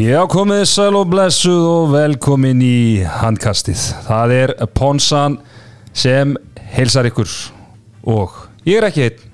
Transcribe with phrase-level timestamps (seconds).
[0.00, 3.80] Já, komið sæl og blessuð og velkomin í handkastið.
[4.06, 5.34] Það er Ponsan
[5.92, 6.30] sem
[6.72, 7.28] heilsar ykkur
[8.08, 9.26] og ég er ekki einn,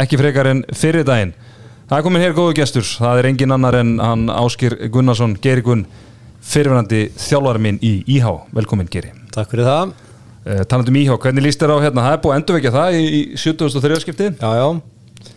[0.00, 1.34] ekki frekar en fyrir daginn.
[1.90, 5.66] Það er komin hér góðu gestur, það er engin annar en hann Áskir Gunnarsson, Geri
[5.66, 5.84] Gunn,
[6.40, 8.32] fyrirverandi þjálfari minn í Íhá.
[8.56, 9.12] Velkomin Geri.
[9.34, 9.92] Takk fyrir það.
[10.46, 12.06] Uh, Talandum Íhá, hvernig líst þér á hérna?
[12.08, 14.00] Það er búið að endurvekja það í, í 73.
[14.06, 14.40] skiptið.
[14.40, 15.30] Já, já.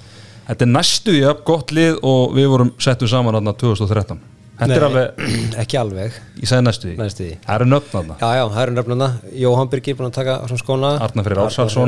[0.48, 4.37] Þetta er næstu í upp gott lið og við vorum settuð saman hérna 2013.
[4.58, 5.20] Er Nei, alveg,
[5.62, 7.28] Ekki alveg, ég sagði næstu því.
[7.44, 8.16] Það eru nöfn þarna.
[8.18, 9.10] Já, já, það eru nefnuna.
[9.38, 10.94] Jóhann Birgir búin að taka frá skóna.
[11.06, 11.42] Arnar Freyr.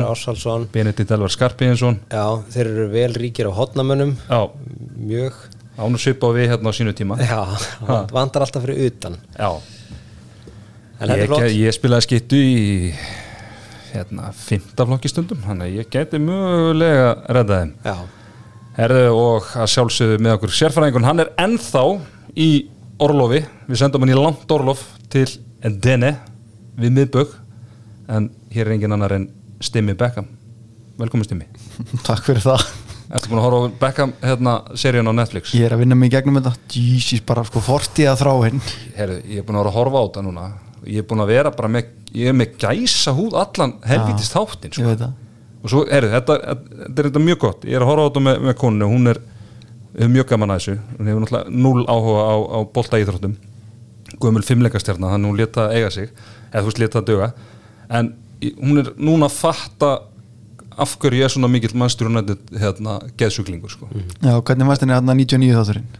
[0.06, 0.68] Ársálsson.
[0.70, 2.22] Benedikt Elvar Skarpíðinsson Já,
[2.54, 4.12] þeir eru vel ríkir á hotnamönnum.
[4.30, 4.40] Já,
[5.00, 5.40] Mjög.
[5.80, 7.40] ánur svipa á við hérna á sínu tíma Já,
[8.12, 9.16] vandar alltaf fyrir utan.
[9.34, 9.50] Já,
[11.08, 12.92] ég, ég spilaði skittu í
[13.90, 17.96] hérna, fymtaflokki stundum þannig að ég geti mögulega redda þeim Já,
[18.76, 21.82] Herðu og að sjálfsögðu með okkur sérfæringun, hann er ennþá
[22.36, 22.50] í
[23.00, 25.26] Orlofi, við sendum hann í langt Orlof til
[25.64, 26.14] Dene
[26.80, 27.32] við miðbögg
[28.12, 29.28] en hér er engin annar en
[29.60, 30.26] Stimmi Beckham.
[31.00, 31.46] Velkomin Stimmi.
[32.08, 32.64] Takk fyrir það.
[33.10, 35.54] Ertu búin að horfa á Beckham hérna seríun á Netflix?
[35.56, 36.52] Ég er að vinna mig gegnum þetta.
[36.70, 38.60] Jesus, bara sko fortið að þráinn
[38.98, 40.44] Herru, ég er búin að að horfa á þetta núna.
[40.86, 44.74] Ég er búin að vera bara með ég er með gæsa húð allan helvítist þáttinn
[44.78, 45.10] Ég sko.
[45.60, 46.36] og svo, herru, þetta,
[46.86, 47.66] þetta er þetta mjög gott.
[47.68, 49.20] Ég er að horfa á þetta með, með koninu hún er,
[49.98, 50.76] er mjög gaman að þessu.
[50.98, 53.36] Hún hefur náttúrulega null áhuga á, á bolta íþróttum
[54.20, 56.10] gömul fimmleikastjarna þannig hún leta eiga sig
[56.50, 57.32] eða þú veist leta döga
[57.90, 58.12] en
[58.58, 59.90] hún er núna að fatta
[60.80, 63.88] af hverju ég er svona mikill mannstur og nættið hérna, geðsuglingur sko.
[64.22, 65.90] Já, hvernig varst henni hérna 99 þátturinn?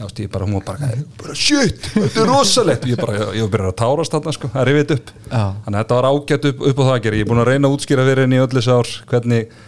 [0.00, 2.86] Já, ég bara, hún var bara, bara shit, þetta er rosalegt.
[2.88, 5.10] Ég bara, ég var byrjað að tárast þarna sko, er rifið upp.
[5.28, 5.42] Já.
[5.64, 7.50] þannig að þetta var ágætt upp, upp á það að gera ég er búin að
[7.50, 9.58] reyna að útskýra fyrir henni öll þessi ár hvernig,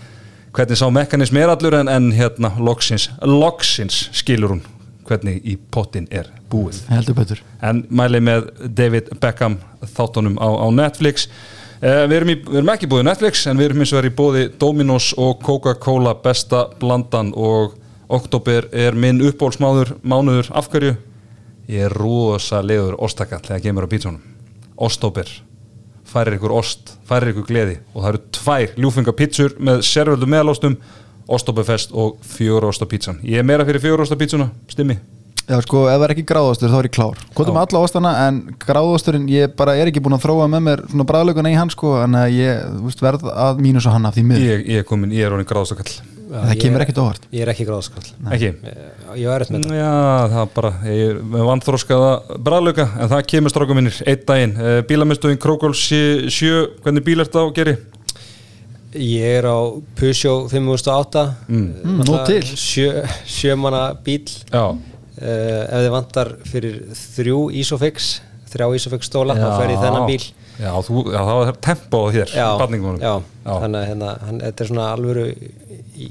[0.52, 4.63] hvernig sá mekanism er allur en, en hérna, loksins loksins skilur hún
[5.08, 6.83] hvernig í pottin er búið.
[6.92, 7.42] Heldur betur.
[7.64, 11.29] En mæli með David Beckham þáttunum á, á Netflix.
[11.83, 14.12] Eh, við, erum í, við erum ekki búið Netflix en við erum eins og verið
[14.12, 17.79] í búið Dominos og Coca-Cola besta blandan og
[18.12, 20.52] oktober er minn uppbólsmáður mánuður.
[20.55, 20.95] Af hverju?
[21.73, 24.23] Ég er rosalegur ostakall þegar kemur á pítsunum
[24.83, 25.29] ostóber
[26.12, 27.78] færir ykkur ost, færir ykkur gleði.
[27.95, 30.77] Og það eru tvær ljúfingapítsur með servöldu meðalóstum
[31.33, 33.20] Ostóberfest og fjórósta pítsan.
[33.24, 34.98] Ég er meira fyrir fjórósta pítsuna, stimmi.
[35.42, 37.23] Já, sko, ef það er ekki gráðastur þá er ég klár.
[37.34, 41.06] Kvotum alla ástana en gráðasturinn ég bara er ekki búin að þróa með mér svona
[41.08, 44.50] bræðlöguna í hann sko en ég veist, verð að mínus og hann af því miður.
[44.52, 47.25] Ég, ég er komin, ég er orðin gráðstakall Já, Það kemur er- ekkert óvart.
[47.33, 48.07] Ég er ekki gráðskall.
[48.33, 48.51] ekki
[49.20, 49.77] Ég var eftir með þetta.
[49.77, 52.13] Já, það er bara, ég er með vanþróskaða
[52.47, 57.37] bræðlauka, en það kemur strákum minnir einn daginn, uh, bílamistöðin Krókól 7, hvernig bíl ert
[57.37, 57.77] á geri?
[58.92, 59.59] Ég er á
[59.97, 61.23] Peugeot 5008.
[61.48, 61.69] Mm.
[61.85, 62.42] Mm, nú til.
[62.57, 64.25] Sjö, sjömanna bíl.
[64.53, 64.79] Já,
[65.23, 68.07] Uh, ef þið vantar fyrir þrjú Isofix,
[68.51, 70.25] þrjá Isofix stóla, þá fer ég þennan bíl.
[70.61, 72.48] Já, þú, já það var tempo á þér, já,
[73.01, 73.13] já,
[73.46, 73.52] já.
[73.64, 75.24] þannig að hérna, hann, þetta er svona alvöru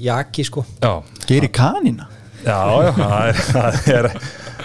[0.02, 0.64] jaki sko.
[0.82, 0.92] Já,
[1.28, 2.08] Geiri kanina.
[2.42, 4.08] Já, já, það er, það er,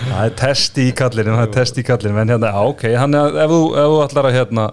[0.01, 3.17] það er test í kallinu, það er test í kallinu, en hérna, já, ok, hann
[3.19, 4.67] er, ef þú, ef þú ætlar að hérna,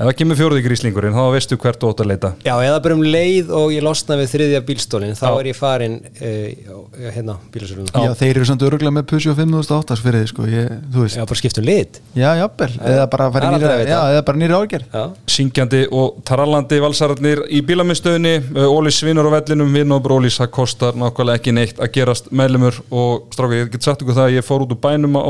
[0.00, 2.28] ef það kemur fjóruði gríslingurinn, þá veistu hvert þú ótt að leita.
[2.46, 5.32] Já, eða bara um leið og ég losna við þriðja bílstólinn, þá Já.
[5.42, 9.98] er ég farin uh, hérna, bílasöluna Já, þeir eru samt öruglega með Pussi og 5008
[10.00, 13.48] fyrir þið sko, ég, þú veist Já, bara skiptum lit Já, jafnvel, eða bara aldrei
[13.58, 13.76] nýra.
[13.84, 15.04] Já, eða bara nýra ágerð Já,
[15.36, 18.34] syngjandi og tarallandi valsararnir í bílamiðstöðinni
[18.70, 22.80] Ólís vinnur á vellinum, vinn og brólís það kostar nákvæmlega ekki neitt að gerast meðlumur
[22.88, 25.20] og stráka, ég get sagt ykkur það að ég fór út úr bænum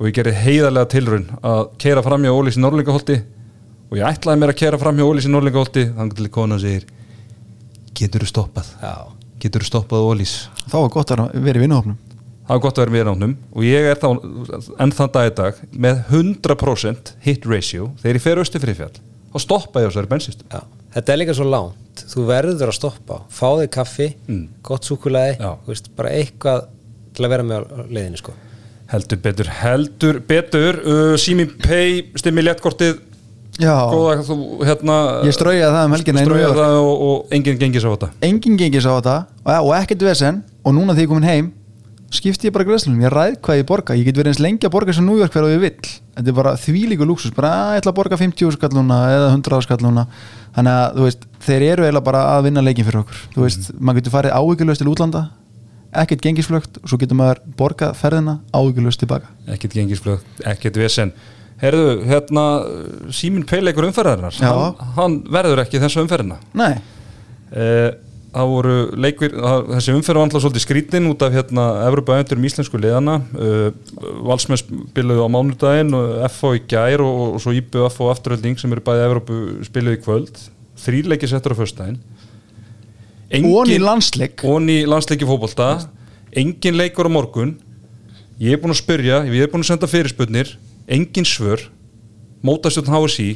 [0.00, 3.18] og ég gerði heiðarlega tilraun að keira fram hjá Ólís Norlingaholti
[3.90, 6.86] og ég ætlaði mér að keira fram hjá Ólís í Norlingaholti þannig til kona segir
[8.00, 8.94] getur þú stoppað, já,
[9.42, 10.36] getur þú stoppað Ólís?
[10.70, 11.98] Þá var gott að vera í vinnuhófnum
[12.50, 14.08] það var gott að vera með náttúm og ég er þá
[14.82, 18.96] enn þann dag í dag með 100% hit ratio þegar ég fer austu fyrir fjall.
[19.30, 20.62] Þá stoppa ég á þessari bensinstum já.
[20.90, 23.20] Þetta er líka svo langt, þú verður að stoppa.
[23.30, 24.48] Fá þig kaffi, Mm.
[24.66, 25.50] gott súkulaði Já.
[25.62, 26.64] þú veist, bara eitthvað
[27.14, 28.32] til að vera með á leiðinni sko.
[28.90, 30.80] Heldur betur, heldur betur.
[30.82, 32.98] Uh, Simi Pay, stimmi léttkortið
[33.60, 34.36] góða, þú,
[34.66, 34.98] hérna
[35.28, 35.96] ég straujaði það um
[36.58, 38.10] það og, og enginn gengis á þetta.
[38.30, 39.16] Enginn gengis á þetta.
[39.44, 40.44] Og, og ekkert vesen.
[40.60, 41.50] Og núna þegar ég komin heim
[42.10, 43.94] skipti ég bara greiðslunum, ég ræð hvað ég borga.
[43.94, 45.90] Ég get verið eins lengi að borga sem New York hverju ég vill.
[46.16, 49.28] Þetta er bara þvílíku lúksus, bara að ég ætla að borga 50 skall núna eða
[49.36, 50.06] 100 skall núna
[50.56, 53.68] þannig að þú veist, þeir eru eiginlega bara að vinna leikin fyrir okkur, þú veist,
[53.78, 55.22] maður getur farið áhyggjulöst til útlanda,
[56.02, 59.30] ekkert gengisflögt og svo getur maður borgað ferðina áhyggjulöst tilbaka.
[59.50, 61.14] Ekkert gengisflög, ekkert vesen
[61.60, 62.44] Herðu, hérna
[63.12, 66.38] Símin Pay leikur umferðarinnar hann, hann verður ekki þessu umferðina.
[66.56, 66.78] Nei,
[67.52, 67.90] uh,
[68.32, 72.46] það voru leikir, það, þessi umferð var alltaf svolítið skrítin út af hérna Evropaöndur um
[72.48, 73.66] íslensku liðana uh,
[74.30, 78.72] Valsmenn spiluðu á mánudaginn og FO í gær og, og svo IBF og afturölding sem
[78.72, 80.42] eru bæði Evropu spiluðu í kvöld.
[80.80, 82.00] Þrýleiki settur á föstudaginn.
[83.50, 84.46] Og í landsleik.
[84.48, 85.74] Og í landsleiki fókbólta
[86.40, 87.58] engin leikur á morgun.
[88.40, 90.54] Ég er búin að spyrja, ég er búin að senda fyrirspurnir
[90.90, 91.66] engin svör
[92.46, 93.30] mótastjórn HSI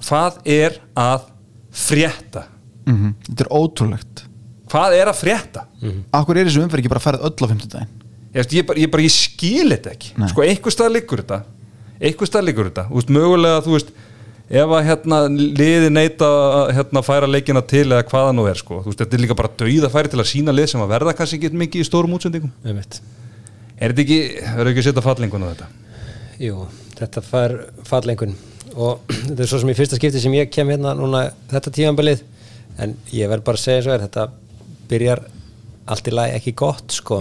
[0.00, 1.30] hvað er að
[1.70, 2.46] frétta?
[2.88, 4.26] Mm þetta er ótrúlegt.
[4.70, 5.66] Hvað er að frétta?
[6.14, 7.96] Akkur er þessu umferð ekki bara farið öll á 50 daginn
[8.34, 10.12] ég, ég, ég, bara, ég skil þetta ekki.
[10.18, 10.28] Nei.
[10.30, 11.40] sko einhver stað liggur þetta.
[12.00, 13.90] Einhver stað liggur þetta, þú veist, mögulega þú veist,
[14.50, 18.80] ef að hérna liði neita að hérna, færa leikina til eða hvaða nú er, sko,
[18.84, 21.16] þú veist, þetta er líka bara dauða færi til að sína lið sem að verða
[21.18, 25.48] kannski ekki mikið í stórum útsendingum, er þetta ekki verður ekki að setja fallingun á
[25.50, 25.68] þetta?
[26.40, 26.64] Jú,
[27.00, 27.56] þetta fær
[27.88, 28.36] fallengun
[28.76, 32.24] og þetta er svo sem í fyrsta skipti sem ég kem hérna núna þetta tímanbilið
[32.80, 34.28] en ég verð bara að segja svo er þetta
[34.90, 35.24] byrjar
[35.90, 37.20] allt í lagi ekki gott sko.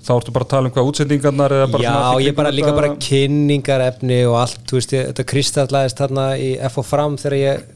[0.00, 4.38] Þá ertu bara að tala um hvað útsendingarnar Já, ég bara líka bara kynningarefni og
[4.40, 7.66] allt, þú veist, ég, þetta kristallaðist þarna í FO fram þegar ég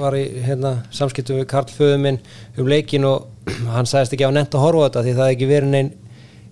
[0.00, 2.18] var í hérna, samskiptum við Karl föðu minn
[2.58, 3.28] um leikin og
[3.76, 5.92] hann sagðist ekki á nefnt að horfa þetta því það hefði ekki verið neinn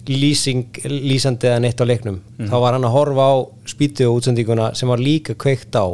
[0.08, 2.20] lýsing, lýsandi eða neitt á leiknum.
[2.38, 2.48] Mhm.
[2.50, 3.34] þá var hann að horfa á
[3.66, 5.84] spýtu og útsendinguna sem var líka kveikt á.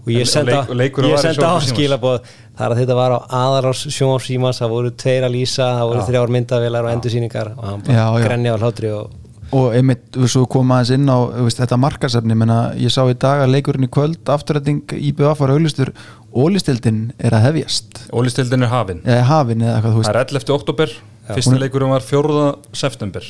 [0.00, 2.20] Og ég sendi leik- ég í sendi á skilaboð
[2.56, 6.06] þar að þetta var á aðarás sjónvarsímas það voru tveir að lýsa, það voru Já.
[6.08, 9.10] þrjár myndavilar og endursýningar og hann bara grenja á hlátri og
[9.52, 12.92] og einmitt, þú veist, svo koma aðeins inn á þú veist, þetta markasefni, menna, ég
[12.94, 15.90] sá í dag að leikurinn í kvöld, afturrætting IBF var auglistur,
[16.30, 19.00] ólistildin er að hefjast, Ólistildin er hafin.
[19.02, 20.54] Eða hafin eða veist, það er 11.
[20.54, 20.94] oktober,
[21.38, 22.48] er- leikurinn var 4.
[22.72, 23.22] september.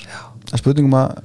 [0.50, 1.20] Það er spurningum að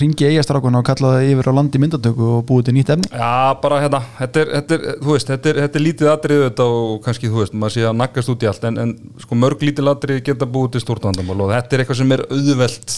[0.00, 3.10] ringi eigastrákuna og kalla það yfir á landi myndatöku og búið til nýtt efni?
[3.12, 6.46] Já, bara hérna, þetta er, þetta er, þú veist, þetta er, þetta er lítið atriðu
[6.46, 9.36] þetta og kannski, þú veist, maður sé að naggast út í allt en, en sko
[9.36, 12.96] mörg lítið atriði geta búið til stórt vandamál og þetta er eitthvað sem er auðvelt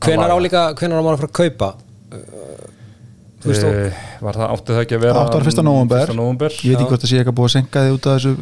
[0.00, 1.70] hvenar á líka, hvenar á maður að fara að kaupa
[3.38, 3.88] þú veist, og e,
[4.18, 6.16] Var það, átti það ekki að vera áttar fyrsta nóvumber, 1.
[6.18, 6.54] nóvember?
[6.58, 8.32] Ég veit ekki hvort það sé eitthvað búið að senka þið út af þessu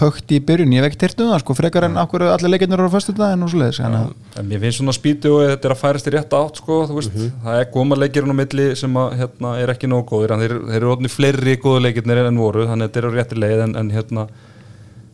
[0.00, 2.82] högt í byrjun, ég hef ekki teirt um það sko, frekar en okkur allir leikirnir
[2.82, 5.68] eru á föstu daginn og svoleiðis, þannig að En mér finnst svona spýti og þetta
[5.68, 8.66] er að færast í rétt átt sko, þú veist, það er góma leikirinn á milli
[8.80, 12.24] sem að, hérna, er ekki nógu góðir en þeir, þeir eru orðinni fleiri góðu leikirnir
[12.26, 14.26] en voru þannig að þetta er á rétti leið en, en hérna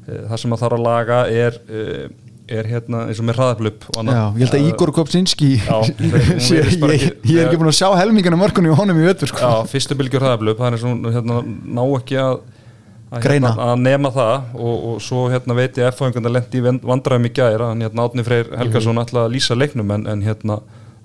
[0.07, 1.85] e, það sem að þarf að laga er e,
[2.51, 3.39] er hérna eins og með
[4.01, 4.19] annað.
[4.19, 5.49] Já, ég held að Ígor Kopsinski
[6.59, 9.29] ég, bara ég ekki- er ekki búin að sjá helmingana mörkunni og honum í öllur
[9.33, 9.41] sko.
[9.43, 11.41] Já, fyrstu bylgjur hraðaflup það er svona, hérna,
[11.79, 12.39] ná ekki að
[13.09, 13.53] að, Greina.
[13.55, 15.87] hérna, að nema það og, og svo hérna veit ég
[16.29, 19.05] að lendi í vandræðum í gæra hann hérna Átni Freyr Helgason Mhm.
[19.07, 20.59] ætlaði að lýsa leiknum en, en hérna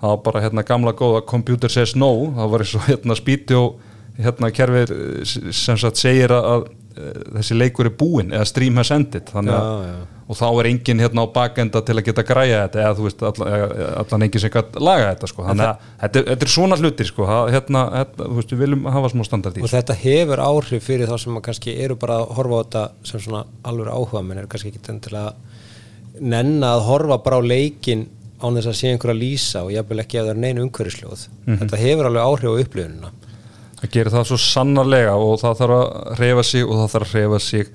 [0.04, 3.56] það var bara hérna gamla góða computer says no það var eins og hérna spýti
[3.56, 3.78] og
[4.19, 6.66] hérna kerfið eh, sem sagt segir að, að
[7.00, 10.04] eh, þessi leikur er búinn eða stream has ended þannig að Já, já.
[10.33, 13.24] Og þá er enginn hérna á bakenda til að geta græja þetta eða þú veist
[13.30, 15.45] allan, allan enginn sem gætt laga þetta sko.
[15.50, 17.27] Þannig að þetta, þetta er svona hlutir sko.
[17.30, 21.12] Hérna, hérna, þú veist við viljum hafa smá standard í og þetta hefur áhrif fyrir
[21.12, 24.41] þá sem að kannski eru bara að horfa á þetta sem svona alveg áhuga menn
[24.44, 25.33] er kannski ekki endilega
[26.33, 28.07] nenna að horfa bara á leikin
[28.44, 31.27] án þess að sé einhver að lýsa og jafnvel ekki ef það er neinu umhverfisljóð
[31.62, 33.13] þetta hefur alveg áhrif á upplifunina.
[33.80, 37.18] Það gerir það svo sannarlega og það þarf að reyfa sig og það þarf að
[37.19, 37.71] reyfa sig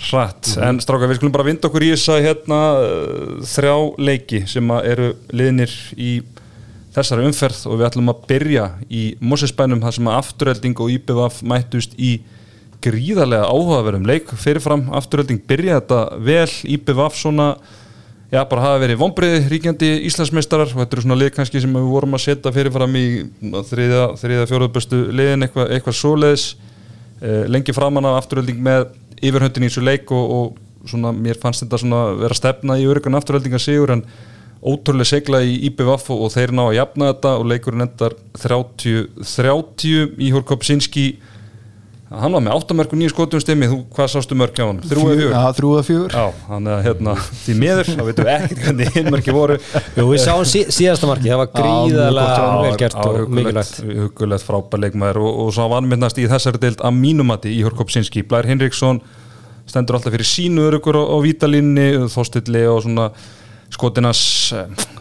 [0.00, 0.54] hratt.
[0.62, 4.88] En stráka, við skulum bara vinda okkur í þessa hérna uh, þrjá leiki sem að
[4.92, 6.12] eru liðnir í
[6.92, 11.38] þessari umferð og við ætlum að byrja í Mosesbænum þar sem að afturhelding og IPVF
[11.48, 12.16] mættust í
[12.82, 14.88] gríðarlega áhugaverðum leik fyrirfram.
[14.96, 16.50] Afturhelding byrja þetta vel.
[16.74, 17.52] IPVF svona
[18.32, 21.88] já, bara hafa verið vonbreiði ríkjandi Íslandsmeistarar og þetta eru svona lið kannski sem við
[21.92, 23.06] vorum að setja fyrirfram í
[23.70, 26.46] þriða, þriða fjóruðbestu liðin eitthvað, eitthvað svoleiðis.
[27.22, 28.88] Eh, lengi framan af afturölding með
[29.22, 33.18] yfirhundin í þessu leik og, og svona mér fannst þetta svona vera stefna í öryggun
[33.18, 34.04] afturöldinga sigur en
[34.62, 40.18] ótrúlega segla í IBVF og, og þeir ná að jafna þetta og leikurinn endar 30-30
[40.22, 41.06] í Hórkopsinski
[42.20, 44.80] hann var með 8 mörg og 9 skotum stimmi, þú hvað sástu mörg hjá hann?
[44.84, 45.30] 3 og 4?
[45.32, 46.16] Já, þrjú eða fjögur.
[46.16, 47.14] Já, þannig að hérna,
[47.44, 49.56] því miður, þá veitum við ekkert hvernig hinmarki voru.
[49.96, 53.34] Jú, við sáum sí, síðasta marki, það var Já, mjög gríðarlega gott, vel gert og
[53.38, 53.80] mikilvægt.
[54.02, 55.22] hugulegt frábær leikmaður.
[55.22, 59.02] Og, og svo vanmyndnast í þessari deild að mínumati í Hörkopsinski Blær Hinriksson
[59.68, 63.10] stendur alltaf fyrir sínu örugur á, á vítalínni þóstilli og svona
[63.72, 64.20] skotinas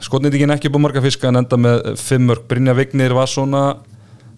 [0.05, 3.63] skotnýtingin ekki búið marga fiska en enda með fimmörk Brynja Vignir var svona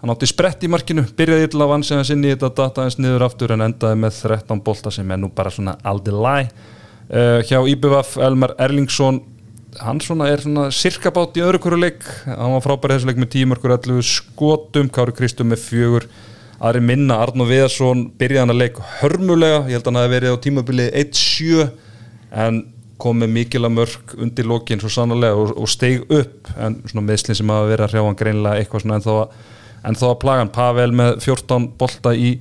[0.03, 3.55] hann átti sprett í markinu, byrjaði illa hann sinni í þetta data eins niður aftur
[3.55, 8.17] en endaði með 13 bolta sem er nú bara svona aldrei læ uh, hjá IBVF
[8.19, 9.22] Elmar Erlingsson
[9.81, 12.03] hann svona er svona sirkabátt í öðru hverju leik.
[12.27, 16.05] Hann var frábæri þessu leik með tímörkur 11 skotum, Kári Kristum með fjögur.
[16.63, 20.36] Ari Minna, Arnó Viðarsson byrjaði hann að leik hörmulega, ég held að hann hafi verið
[20.36, 21.65] á tímabili 1-7
[22.43, 22.62] en
[23.01, 26.53] kom með mikila mörg undir lokin svo sannlega og, og steig upp.
[26.55, 29.36] En svona meðslinn sem hafa verið að hrjá hann greinlega eitthvað svona en þó að,
[29.83, 32.35] en þó að plagan Pavel með 14 bolta í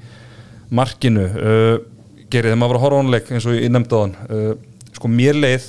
[0.73, 1.29] markinu.
[1.37, 1.77] Uh,
[2.57, 4.53] maður var að horfa á honleik eins og ég nefndi á hann uh,
[4.97, 5.67] sko mér leið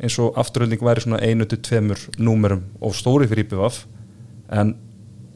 [0.00, 3.82] eins og afturölding væri svona einu til tveimur númerum og stóri fyrir IPVF
[4.56, 4.72] en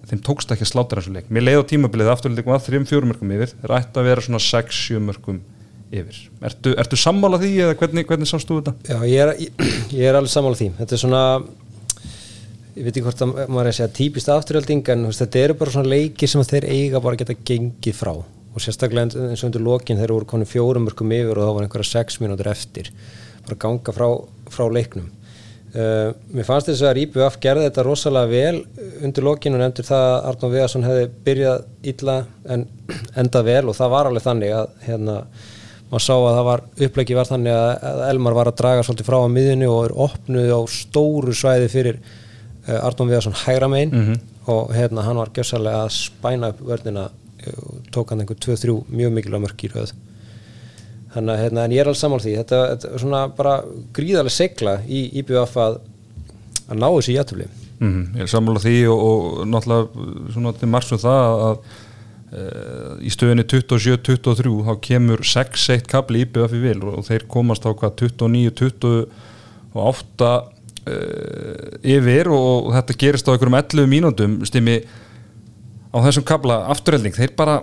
[0.09, 1.29] þeim tókst ekki að sláta þessu leik.
[1.33, 5.03] Mér leið á tímabilið afturölding var 3-4 mörgum yfir þeir ætti að vera svona 6-7
[5.05, 5.43] mörgum
[5.95, 6.19] yfir.
[6.45, 8.75] Ertu, ertu sammála því eða hvernig, hvernig sást þú þetta?
[8.89, 9.33] Já, ég er,
[9.95, 10.71] ég er alveg sammála því.
[10.81, 11.23] Þetta er svona
[12.75, 15.57] ég veit ekki hvort að maður er að segja típist afturhalding en veist, þetta eru
[15.61, 18.15] bara svona leiki sem þeir eiga bara geta gengið frá.
[18.55, 21.67] Og sérstaklega eins- og undir lokin þeir voru konið fjórum mörgum yfir og þá var
[21.67, 22.91] einhverja sex mínútur eftir.
[23.47, 24.09] Bara ganga frá,
[24.51, 25.11] frá leiknum.
[25.75, 28.61] Uh, mér fannst þess að IBF gerði þetta rosalega vel.
[29.03, 31.65] Undir lokin og nefndir það að Arnó Viðarsson hefði byrjað
[31.95, 32.17] illa
[32.47, 32.67] en
[33.23, 35.17] endað vel og það var alveg þannig að hérna
[35.91, 39.19] maður sá að það var, upplegi var þannig að, Elmar var að draga svolítið frá
[39.21, 41.99] að miðunni og er opnuð á stóru svæði fyrir
[42.67, 44.19] Arnón Viðarsson hægra megin.
[44.51, 47.09] Og hérna hann var gjössalega að spæna upp vörnina
[47.55, 49.93] og tók hann einhver 2-3 mjög mikilvæg mörk í röð.
[51.15, 52.37] Þannig að hérna, en ég er alveg sammála því.
[52.41, 53.59] Þetta, er svona bara
[53.95, 55.77] gríðarlega segla í IBF að,
[56.69, 57.51] að ná þessu jættufli
[57.83, 59.87] Mm, ég er sammála því og, og náttúrulega
[60.33, 61.57] svona til margsum það að
[63.05, 67.67] í stöðinni 27-23 þá kemur 6-1 kabli í BF í vil og, og þeir komast
[67.67, 70.29] á hvað 29-28 e,
[70.85, 74.81] yfir og, þetta gerist á einhverjum 11 mínútum stimmi
[75.95, 77.61] á þessum kabla afturhelding þeir bara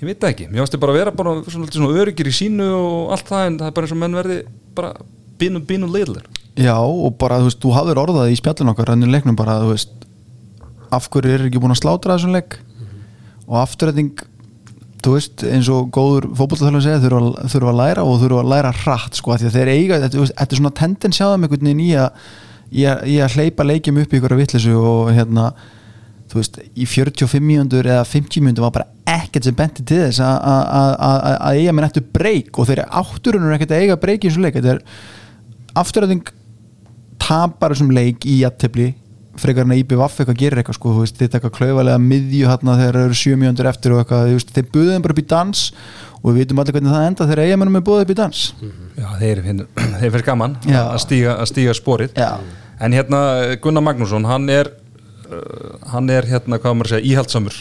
[0.00, 3.14] ég veit ekki, mér ástu bara að vera bara svona, svona öryggir í sínu og
[3.16, 4.40] allt það en það er bara eins og menn verði
[4.76, 4.92] bara
[5.40, 6.26] bínu bínu liðlir
[6.56, 9.74] Já, og bara, þú veist, þú hafðir orðað í spjallin okkar rannir leiknum bara, þú
[9.74, 10.06] veist
[10.96, 12.56] af hverju er ekki búin að slátra þessum leik?
[13.46, 14.22] Og afturræting
[15.06, 18.72] þú veist, eins og góður fótbollþjóðlega segja, þurfa, þurfa að læra og þurfa að læra
[18.82, 21.82] hratt, sko, því að þeir eiga þetta, þetta er svona tendens hjá þeim einhvern veginn
[21.86, 22.28] í að,
[22.74, 25.46] í að, í að hleypa leikjum upp í ykkur að vittlisu og hérna
[26.26, 30.18] þú veist, í 45 mínúndur eða 50 mínúndur var bara ekkert sem benti til þess
[30.26, 34.58] að- eiga mér eftir breyk og þeir átturunur ekkert að eiga breyk í þessum leik,
[34.58, 34.82] þetta er
[35.78, 36.24] afturræting
[37.22, 38.88] tapar þessum leik í jættefli
[39.40, 42.76] frekar en að IBVF eitthvað gerir eitthvað sko, þú veist, þið taka klaufalega miðju hérna
[42.80, 45.26] þegar þeir eru sjö mjöndur eftir og eitthvað, þú veist, þeir buðum bara upp í
[45.32, 45.62] dans
[46.26, 48.40] og við vitum allir hvernig það enda þegar eigamennum er buðið upp í dans
[48.96, 49.60] Já, þeir, þeir,
[50.00, 50.80] þeir fyrir gaman Já.
[50.82, 52.30] að stíga, að stíga sporið Já.
[52.82, 53.20] en hérna
[53.62, 57.60] Gunnar Magnússon hann er uh, hann er hérna, hvað maður að segja, íhaldsamur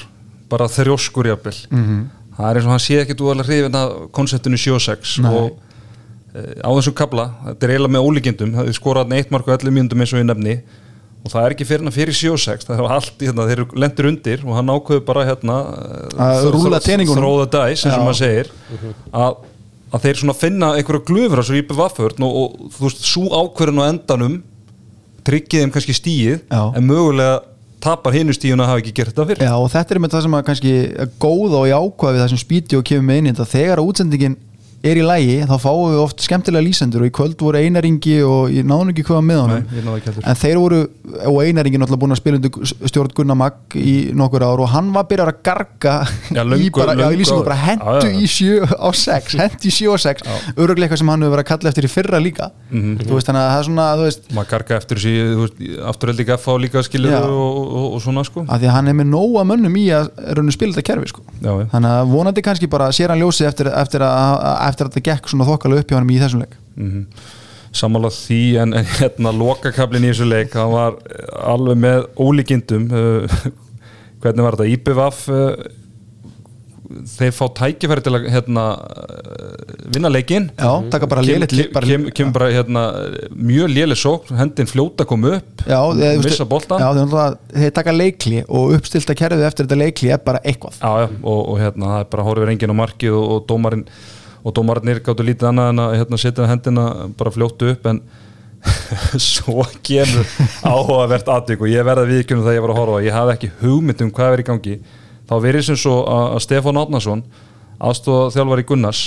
[0.49, 2.01] bara þrjóskur jafnvel -hmm.
[2.37, 5.29] það er eins og hann sé ekkit úðalega hrifin að konseptinu 7-6 Nei.
[5.29, 9.47] og uh, á þessum kabla, þetta er eiginlega með ólíkindum það er skorað eitt mark
[9.47, 10.57] og 11 mínúndum eins og ég nefni
[11.25, 14.09] og það er ekki fyrir hann fyrir 7-6 það er allt, hérna, þeir eru lendir
[14.11, 15.57] undir og hann ákveður bara hérna
[16.27, 17.17] Að rúlla teningunum.
[17.17, 18.51] throw the dice, eins og maður segir
[19.09, 19.39] að,
[19.89, 23.25] að þeir svona finna einhverja glufur á svo íbjöf vafförn og, og þú veist, svo
[23.41, 24.37] ákverðin á endanum
[25.25, 26.61] tryggið þeim kannski stíið Já.
[26.77, 27.41] en mögulega
[27.85, 30.25] tapar hinu stíðun að hafa ekki gert þetta fyrir Já, og þetta er með það
[30.25, 30.73] sem að kannski
[31.05, 33.89] er góð og jákvæð við það sem spíti og kemur með inn í þegar að
[33.89, 34.37] útsendingin
[34.85, 38.51] er í lægi þá fáum við oft skemmtilega lýsendur og í kvöld voru Einaringi og
[38.53, 39.63] ég náðum ekki hvað með honum.
[39.71, 40.79] Nei, en þeir voru,
[41.25, 42.41] og Einaringi náttúrulega búin að spila
[42.91, 45.95] stjórn Gunnar Magg í nokkur ár og hann var byrjar að garga
[46.35, 49.69] Já, í löngu- bara, já, í lýsingu bara hendu já, í sjö á sex hendu
[49.69, 50.21] í sjö á sex,
[50.55, 52.49] öruglega eitthvað sem hann hefur verið að kalla eftir í fyrra líka.
[52.71, 52.97] Mhm.
[53.05, 55.59] þú veist þannig að það er svona, veist maður garga eftir veist,
[55.91, 57.21] afturhaldi gaffa og líka skilur Já.
[57.25, 58.45] og, og, og svona sko.
[58.45, 61.23] Að því að hann er með nóga mönnum í að rauninu spila þetta kerfi sko.
[61.41, 65.31] Þannig að vonandi kannski bara sér hann ljósið eftir, eftir, að, eftir að þetta gekk
[65.33, 66.55] svona þokkalega upp hjá hann í þessum leik.
[66.75, 67.07] Mm
[67.75, 72.85] sammála því en, en hérna lokakablin í þessu leik hann var eh, alveg með ólíkindum
[72.87, 73.39] uh,
[74.23, 74.69] hvernig var þetta?
[74.77, 75.49] IPVF uh,
[77.15, 78.63] þeir fá tækifæri til að hérna,
[79.89, 80.47] vinna leikinn.
[80.53, 82.83] Já, taka bara lélitt kem- kem- bara hérna,
[83.33, 85.79] mjög léleg sók hendin fljóta kom upp já,
[86.21, 90.77] missa náttúrulega- þeir taka leikli og uppstilta kerfið eftir þetta leikli er bara eitthvað.
[90.77, 93.87] Já, já, og, og hérna, það er bara horfir enginn á markið og, og dómarinn
[94.45, 96.85] og dómarinn gáttu lítið annað en að hérna, setja hendina
[97.17, 98.03] bara fljóttu upp en
[99.21, 100.29] svo kemur
[100.65, 104.05] áhugavert atvik og ég verða viðkjörnum það ég var að horfa ég hafði ekki hugmynd
[104.05, 104.79] um hvað er í gangi.
[105.25, 107.23] Þá verið sem svo að, að Stefán Átnason
[107.81, 109.03] aðstofa þjálfari Gunnars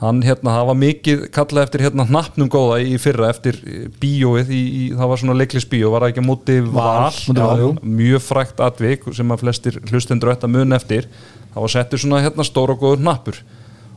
[0.00, 4.52] hann hérna, það var mikið kallað eftir hérna hnappnum góða í fyrra eftir eh, bíóið,
[4.56, 8.62] í, í, það var svona leiklisbíó, var það ekki móti val, Val, Já, mjög frækt
[8.64, 11.10] atvik sem að flestir hlustendur að mun eftir.
[11.52, 13.42] Það var settur svona hérna stóra góður hnappur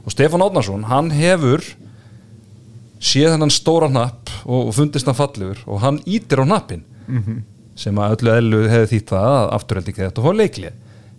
[0.04, 1.64] og Stefán Átnason, hann hefur
[3.04, 6.84] séð hennan stóra hnapp og, og fundist hann fallegur og hann ítir á hnappin
[7.76, 10.70] sem að öllu ellu hefði þýtt það að afturhaldi ekki þetta og fá leikli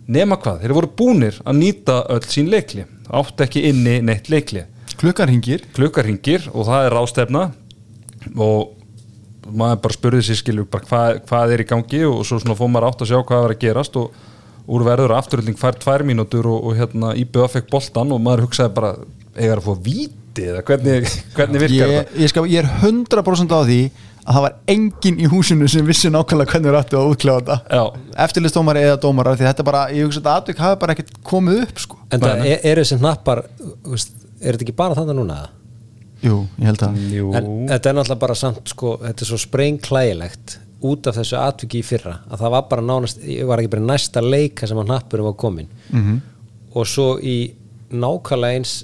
[0.07, 4.65] nema hvað, þeir voru búnir að nýta öll sín leikli átt ekki inni neitt leikli
[4.97, 7.43] klukkan ringir klukkar hringir og það er rástefna
[8.35, 8.71] og
[9.45, 12.71] maður bara spurði sér skilur bara hvað, hvað er í gangi og svo svona fór
[12.71, 14.15] maður átt að sjá hvað var að gerast og
[14.65, 18.73] úr verður afturölding fær tvær mínútur og, og hérna IBF fekk boltan og maður hugsaði
[18.77, 18.95] bara
[19.35, 23.59] eiga að fá víti eða hvernig, hvernig virkar ég, ég, skal, ég er 100% á
[23.61, 23.79] því
[24.25, 27.77] að það var enginn í húsinu sem vissi nákvæmlega hvernig við ættu að útkláða þetta
[27.77, 27.83] Já.
[28.25, 31.83] eftirlistómar eða dómarar því þetta bara, ég hugsa að atvik hafi bara ekkert komið upp
[31.83, 31.99] sko.
[32.09, 34.01] En það er, er þessi hnappar er
[34.49, 35.37] þetta ekki bara þannig núna?
[36.25, 39.39] jú, ég held að Jú, En þetta er náttúrulega bara samt sko, þetta er svo
[39.41, 40.57] sprengklægilegt
[40.91, 43.87] út af þessu atviki í fyrra að það var bara nánast, ég var ekki bara
[43.91, 46.19] næsta leika sem að hnappurum var komin Mhm.
[46.75, 47.37] og svo í
[47.91, 48.75] nákvæmlega eins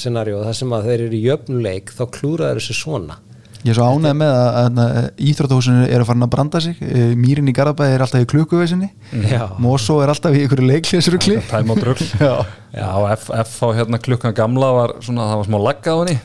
[0.00, 3.16] scenaríu það sem að þeir eru í jöfnuleik þá klúraður þessu svona.
[3.60, 6.78] Ég er svo ánægð með að, að, að íþróttahúsinu eru farin að branda sig.
[6.80, 8.88] Eh, mýrin í Garabæði er alltaf í klukkuveisinni
[9.28, 9.42] Já.
[9.60, 12.32] Mosó er alltaf í einhverju leiklésrugli tæm á drögl Já.
[12.72, 16.00] Já, og F, F á hérna klukkan gamla var svona, það var smá laggað á
[16.00, 16.16] henni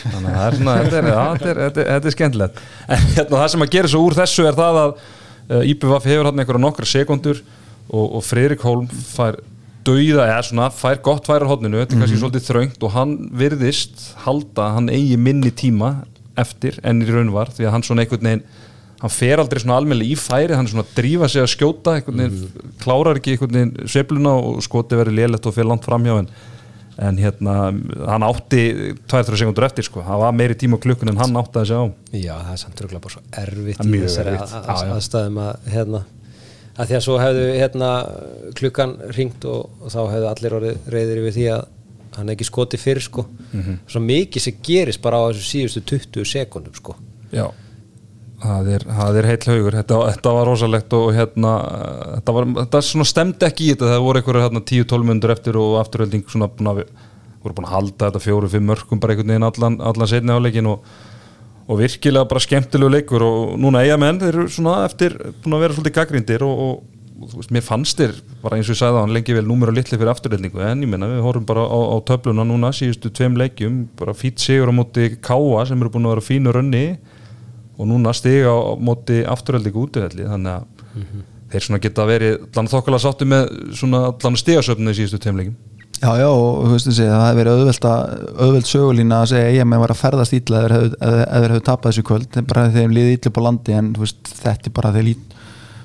[0.00, 2.62] þannig að er þetta er, er, er, er skemmtilegt.
[2.88, 6.30] En hérna það sem að gera svo úr þessu er það að uh, IPVF hefur
[6.30, 7.42] hann einhverja nokkra sekundur
[7.88, 9.40] og, og Friðrik Holm fær
[9.86, 14.04] dauða, eða svona, fær gott færa hodninu, þetta er kannski svolítið þröngt og hann virðist
[14.22, 15.96] halda hann eigi minni tíma
[16.38, 18.44] eftir enn í raun var því að hann svona einhvern veginn
[19.02, 22.70] hann fer aldrei svona almennilega í færi hann svona drífa sig að skjóta einhvern veginn,
[22.82, 26.30] klárar ekki einhvern veginn sveifluna og skoti verið lélegt og fer langt framhjá en,
[27.00, 27.54] en hérna
[28.08, 28.64] hann átti
[29.08, 31.88] 2-3 sekundur eftir sko, hann var meiri tíma klukkun en hann átti að segja á
[32.12, 36.02] Já, það er samt röglega bara svo erfitt Það er í þessari aðstæðum að hérna
[36.72, 37.90] að því að svo hefðu hérna
[38.58, 41.64] klukkan ringt og, og þá hefðu allir orðið reyðir yfir því að
[42.16, 43.24] hann ekki skoti fyrir sko.
[43.52, 43.78] Mhm.
[43.88, 46.96] svo mikið sem gerist bara á þessu síðustu 20 sekundum sko.
[47.32, 47.46] Já,
[48.42, 48.84] það er,
[49.20, 51.52] er heill haugur þetta, þetta var rosalegt og hérna
[52.16, 53.90] þetta, var, þetta stemdi ekki í þetta.
[53.94, 56.82] Það voru einhverju hérna, 10-12 mundur eftir og afturölding svona búin að,
[57.42, 60.88] voru búin að halda þetta fjóru-fimm mörgum bara einhvern veginn allan, allan setni áleikin og,
[61.68, 65.64] og virkilega bara skemmtilegu leikur og núna eiga menn þeir eru svona eftir búin að
[65.66, 68.96] vera svolítið gaggrindir og, og, og veist, mér fannst þér bara eins og ég sagði
[68.98, 71.62] það, hann lengi vel númer og litli fyrir afturöldingu en ég menna við horfum bara
[71.62, 75.94] á, á töfluna núna síðustu tveim leikjum, bara fýtt sigur á móti Káa sem eru
[75.94, 76.86] búin að vera fínu rönni
[77.82, 81.10] og núna stiga á móti afturöldingu útivelli þannig að
[81.52, 85.58] þeir svona geta verið allan þokkala sáttu með svona allan stigasöfnu í síðustu tveimleikum
[86.02, 89.50] Já, já, og þú veist þessi, það hefði verið auðvelt, að, auðvelt sögulína að segja
[89.52, 93.12] að ég var að ferðast ítla eða þeir hefðu tapað þessu kvöld, bara þeim liði
[93.14, 95.36] ítla upp á landi en þú veist, þetta er bara þeir lít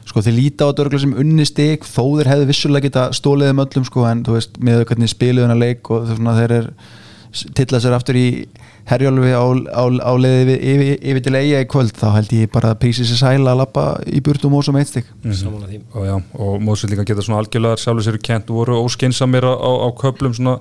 [0.08, 3.62] sko þeir líta á dörgla sem unni stig þó þeir hefðu vissulega geta stólið um
[3.66, 6.70] öllum sko en þú veist, með hvernig spiluðuna leik og svona þeir er
[7.58, 8.28] tilla sér aftur í
[8.88, 9.44] herjálfi á,
[9.76, 12.82] á, á leiði yfir, yfir, yfir til eiga í kvöld, þá held ég bara að
[12.86, 15.10] prísi sér sæla að lappa í burtum og sem eitt stig.
[15.26, 15.82] Saman að því.
[15.92, 19.72] Og, já, og móðsvildingar geta svona algjörlega sjálfur sér kent og voru óskeinsamir á, á,
[19.84, 20.56] á köplum svona,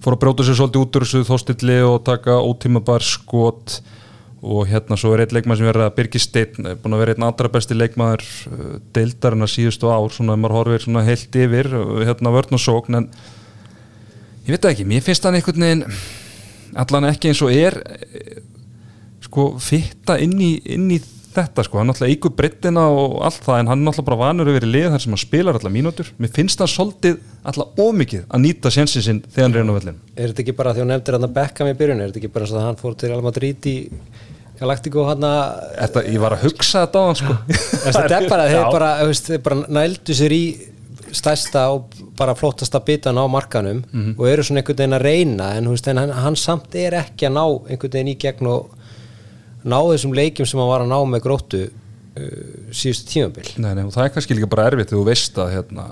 [0.00, 3.80] fór að bróta sér svolítið út úr þessu þóstilli og taka ótímabar skot.
[4.46, 7.24] Og hérna svo er einn leikmann sem verður að Birgir Steinn búin að vera einn
[7.26, 11.72] allra besti leikmaður uh, deildarinn að síðustu ár svona ef maður horfir svona heilt yfir
[11.72, 13.08] uh, hérna vörn og sókn en
[14.46, 15.84] ég veit það ekki, mér finnst hann einhvern veginn
[16.76, 18.40] allan ekki eins og er eh,
[19.26, 21.00] sko fitta inn í, inn í
[21.36, 24.48] þetta sko, hann náttúrulega eigur breyttina og allt það en hann er náttúrulega bara vanur
[24.48, 27.18] að vera í lið þar sem hann spilar allar mínútur, mér finnst það svolítið
[27.50, 30.72] allar ómikið að nýta sjensin sinn þegar hann reyna á vellin Er þetta ekki bara
[30.72, 32.66] því að þú nefndir hann að Beckham í byrjun er þetta ekki bara svo að
[32.70, 33.76] hann fór til Real Madrid í
[34.56, 37.34] Galactico hann að ég var að hugsa þetta á hann sko.
[37.84, 38.28] Þetta er
[38.72, 40.44] bara, þeir bara nældu sér í
[41.12, 44.14] stærsta og bara flottasta bitan á markanum Mhm.
[44.18, 47.26] og eru svona einhvern veginn að reyna en, veist, en hann, hann samt er ekki
[47.28, 48.70] að ná einhvern veginn í gegn og
[49.64, 53.84] ná þessum leikjum sem hann var að ná með gróttu uh, síðustu tímabil Nei, nei,
[53.84, 55.84] og það er kannski líka bara erfitt þegar þú veist að hérna,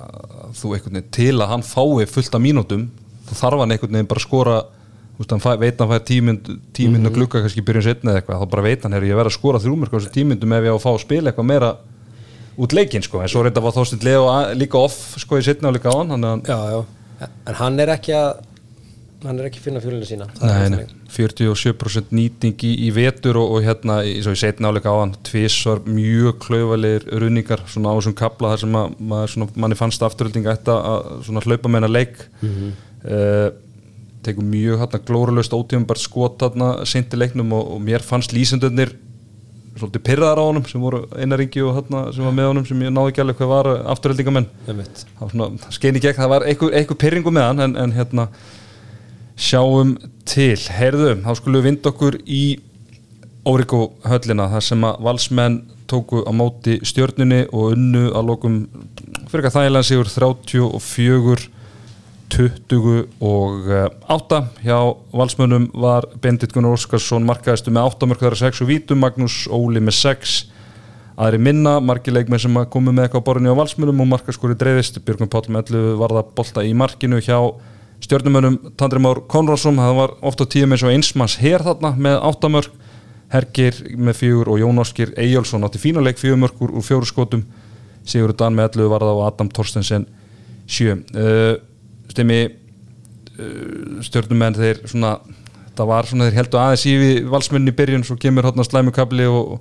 [0.54, 2.88] þú einhvern veginn til að hann fái fullt af mínútum
[3.28, 4.56] þá þarf hann einhvern veginn bara að skora
[5.18, 8.40] veist, hann fæ, veit hann fær tímynd tímynd og glugga kannski byrjun setna eða eitthvað
[8.42, 10.64] þá bara veit hann, er ég að vera að skora þrjúmörk á þessu tímyndum ef
[10.64, 11.70] ég á að fá að spila eitthvað meira
[12.60, 14.26] út leikinn sko, en svo reynda var Þorstein Leo
[14.58, 17.28] líka off sko í setna og líka á hann já, já.
[17.48, 18.42] en hann er ekki að
[19.24, 20.26] hann er ekki að finna fjölinu sína.
[20.42, 20.82] Nei, nei,
[21.14, 25.14] 47% nýting í, í vetur og, og hérna, í- svo ég setna áleika á hann
[25.24, 28.98] tvísvar mjög klaufalegir runningar svona á þessum kapla þar sem að,
[29.32, 32.26] svona, manni fannst afturölding ætta að svona hlaupa hennar leik.
[32.44, 32.74] Mm
[34.24, 38.94] tekur mjög hérna glóralöst ótífum skot hérna seinti leiknum og, og mér fannst lýsendurnir
[39.78, 42.92] svolítið pyrraðar á honum sem voru einaringi og hérna sem var með honum sem ég
[42.94, 45.06] náði ekki alveg hvað var afturöldingamenn Einmitt.
[45.18, 48.28] það skein í gegn, það var einhver, einhver pyrringu með hann en, en hérna
[49.34, 49.96] sjáum
[50.28, 52.44] til, heyrðu þá skulum við vinda okkur í
[53.44, 55.56] Óriko höllina þar sem að valsmenn
[55.90, 58.54] tóku á móti stjörnunni og unnu að lokum
[59.28, 61.50] fyrir eitthvað þægilega sigur 34
[62.32, 64.78] 28 hjá
[65.12, 69.80] valsmönnum var Bendit Gunnar Óskarsson markaðistu með 8 mörg þar 6 og vítum, Magnús Óli
[69.84, 70.38] með 6
[71.14, 74.98] aðri minna, margir leikmenn sem komu með eitthvað á borðinu á valsmönnum og markaskori dreifist,
[75.06, 77.38] Björgum Páll með 11 var það bolta í markinu hjá
[78.04, 82.50] stjórnumönnum Tandri Már Konradsson það var ofta tíum eins og einsmanns hér þarna með 8
[82.56, 82.80] mörg,
[83.34, 87.40] Hergir með 4 og Jón Óskir Eyjálsson átti fína leik 4 mörg úr 4 skotum.
[88.04, 90.04] Sigurður Dan með 11 var það og Adam Torstensen
[90.70, 91.56] 7 uh,
[92.14, 95.18] stemi uh, stjórnumenn þeir svona
[95.74, 99.26] það var svona þeir heldur aðeins í við valsmennin í byrjun svo kemur hátna slæmukabli
[99.26, 99.56] og,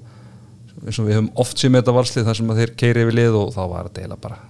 [0.86, 3.39] eins og við höfum oft með þetta valslið þar sem að þeir keiri yfir lið
[3.39, 4.42] og þá var þetta eiginlega bara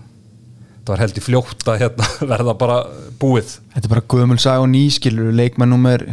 [0.83, 2.77] það var held í fljótt að hérna, verða bara
[3.21, 3.55] búið.
[3.73, 6.03] Þetta er bara gömul sag og nýskilur leikmenn nummer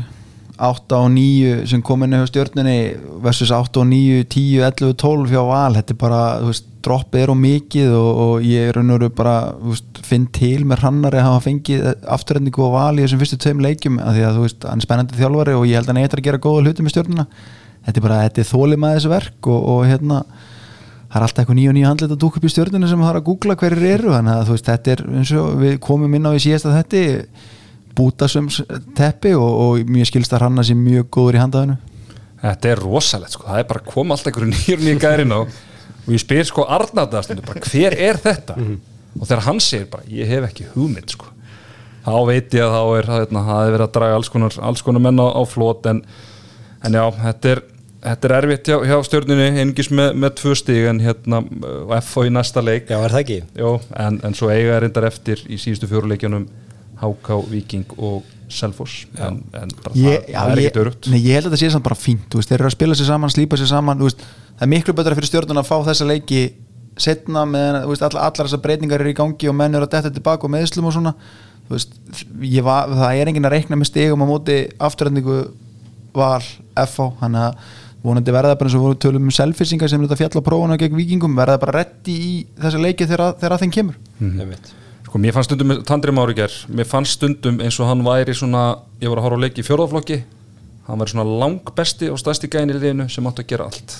[0.60, 2.76] 8 og 9 sem kom inn á stjórnunni
[3.24, 7.22] versus 8 og 9, 10, 11, 12 hjá val, þetta er bara, þú veist droppið
[7.22, 11.20] er og mikið og, og ég er veru bara, þú veist, finn til með hrannari
[11.20, 14.46] að hafa fengið afturrendingu og val í þessum fyrstu tveim leikjum, af því að þú
[14.46, 16.86] veist hann er spennandi þjálfari og ég held að hann eitthvað að gera góða hluti
[16.86, 17.26] með stjórnuna,
[17.86, 20.18] þetta er bara, þetta er þólið með þessu verk og, og hérna
[21.10, 23.10] það er alltaf eitthvað nýja og nýja handlit að dúka upp í stjórnuna sem það
[23.10, 24.12] er að googla hverjir eru.
[24.14, 24.68] Þannig að þú veist,
[27.96, 28.60] bútasums
[28.98, 31.76] teppi og, og mjög skilst að hranna sér mjög góður í handaðinu.
[32.40, 35.40] Þetta er rosalegt sko, það er bara að koma alltaf einhverju nýjur nýjur gærin á
[35.40, 38.56] og ég spyr sko Arnardastundu bara hver er þetta?
[39.18, 41.28] Og þegar hann segir bara ég hef ekki hugmynd sko.
[42.00, 44.82] Þá veit ég að þá er hérna, það er verið að draga alls konar, alls
[44.86, 46.00] konar menn á, á flót en,
[46.86, 47.62] en já, þetta er
[48.00, 51.42] Þetta er erfitt hjá, hjá stjórnunni, engis með, með tvö stíg en hérna
[52.00, 52.88] FO í næsta leik.
[52.88, 53.36] Já, er það ekki?
[53.60, 56.46] Jó, en, en svo eiga er reyndar eftir í síðustu fjóruleikjanum
[57.00, 59.04] HK, Viking og Selfoss.
[59.16, 61.10] En, en bara ég, það, það er ekkert örugt.
[61.12, 62.98] Nei, ég held að þetta sé samt bara fínt, þú veist, þeir eru að spila
[62.98, 64.24] sér saman, slípa sér saman, þú veist,
[64.56, 66.40] það er miklu betra fyrir stjórnuna að fá þessa leiki
[67.00, 69.94] setna með, þú veist, allar, allar þessar breytingar eru í gangi og menn eru að
[69.94, 71.14] detta tilbaka og meðslum og svona,
[71.68, 71.94] þú veist,
[72.66, 74.58] var, það er engin að reikna með stegum á móti
[74.90, 75.38] afturhendingu
[76.16, 76.42] val
[76.74, 77.62] FH, hann að
[78.02, 80.96] vonandi verða bara eins og voru tölum um selfisingar sem þetta fjall á prófuna gegn
[80.96, 83.98] vikingum verða bara reddi í þessa leiki þegar, þegar að þeim kemur.
[84.18, 84.70] Mm -hmm.
[85.10, 89.10] Sko mér fannst stundum Tandri Máriger mér fannst stundum eins og hann væri svona ég
[89.10, 90.18] var að horfa á leiki í fjörðaflokki
[90.86, 93.96] hann væri svona lang besti og stæsti gæðin í liðinu sem átti að gera allt.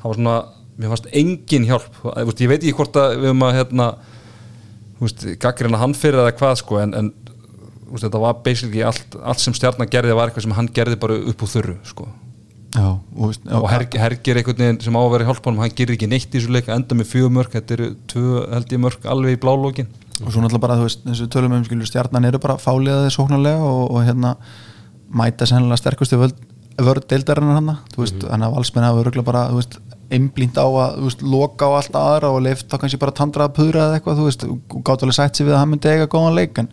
[0.00, 0.36] Hann var svona,
[0.78, 2.00] mér fannst engin hjálp.
[2.24, 3.88] Ég veit ekki hvort að við höfum að hérna,
[5.44, 7.12] gaggrina hann fyrir eða hvað sko en, en
[8.00, 11.44] þetta var basically allt, allt sem stjarnar gerði var eitthvað sem hann gerði bara upp
[11.44, 12.08] úr þurru sko
[12.76, 15.96] Já, og, og Hergir Her einhvern veginn sem á að vera í hjálpunum hann gerir
[15.96, 19.06] ekki neitt í þessu leik enda með fjögur mörg þetta eru tvö held ég mörg
[19.08, 22.40] alveg í blálókin og svo náttúrulega bara þú veist þessu tölum um skilur stjarnan eru
[22.42, 24.34] bara fáliðaði sóknarlega og, og hérna
[25.08, 28.44] mæta sennilega sterkustu vörð deildarinnar hann þú veist, mm -hmm.
[28.44, 29.78] að valsmenn hafa öruglega bara þú veist,
[30.10, 33.44] einblínt á að þú veist, loka á allt aðra og leift þá kannski bara tandra
[33.48, 35.88] að pudra eða eitthvað, þú veist, og gátt alveg sætt sér við að hann myndi
[35.88, 36.68] eiga góðan leik en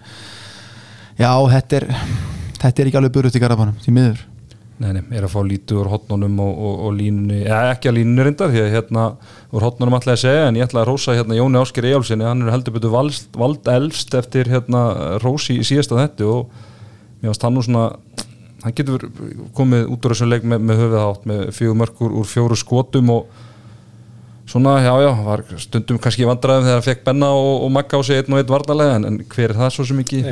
[1.18, 1.86] já, þetta er
[2.60, 4.35] þetta er ekki alveg burut í garabannum, því miður
[4.76, 7.96] Nei, nei, er að fá lítið úr hotnunum og, og, og línunni, eða ekki að
[7.96, 9.04] línunni reyndar því að hérna
[9.56, 12.44] úr hotnunum ætlaði að segja en ég ætlaði að rósa hérna Jóni Ásker Ejálfsinni hann
[12.44, 14.82] er heldur betur vald, elst eftir hérna
[15.24, 16.52] rósi í síðasta þetta og
[17.22, 17.86] mér finnst hann nú svona
[18.66, 19.08] hann getur
[19.56, 23.32] komið út úr þessu leik með, með höfuðhátt með fjögur mörgur úr fjóru skotum og
[24.50, 28.02] svona, já já, var stundum kannski vandraðum þegar hann fekk Benna og, og Magga á
[28.04, 30.20] sig einn og einn varnalega en, en hver er það svo sem ekki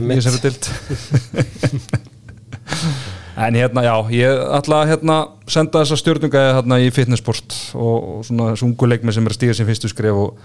[3.33, 5.15] En hérna, já, ég ætla að hérna,
[5.49, 9.69] senda þessa stjórnunga hérna, í fitnessport og, svona sungu leikmið sem er að stíða sem
[9.69, 10.43] fyrstu skref og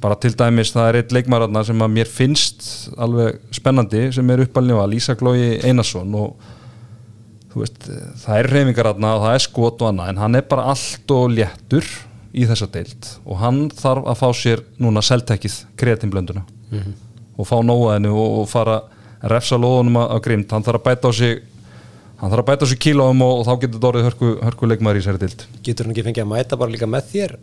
[0.00, 2.64] bara til dæmis það er eitt leikmar sem að mér finnst
[2.96, 6.46] alveg spennandi sem er uppalnifa, Lísa Glói Einarsson og
[7.50, 7.90] þú veist,
[8.22, 11.34] það er reyfingar og það er skot og annað en hann er bara allt og
[11.34, 11.90] léttur
[12.32, 16.94] í þessa deilt og hann þarf að fá sér núna seltekkið kreatinblönduna mm -hmm.
[17.36, 18.80] og fá nóaðinu og, og fara
[19.20, 21.42] að refsa lóðunum að grimt, hann þarf að bæta á sig
[22.20, 25.06] hann þarf að bæta þessu kílóum og, og þá getur orðið hörku, hörku leikmaður í
[25.06, 27.36] sér dild Getur hann ekki fengið að mæta bara líka með þér?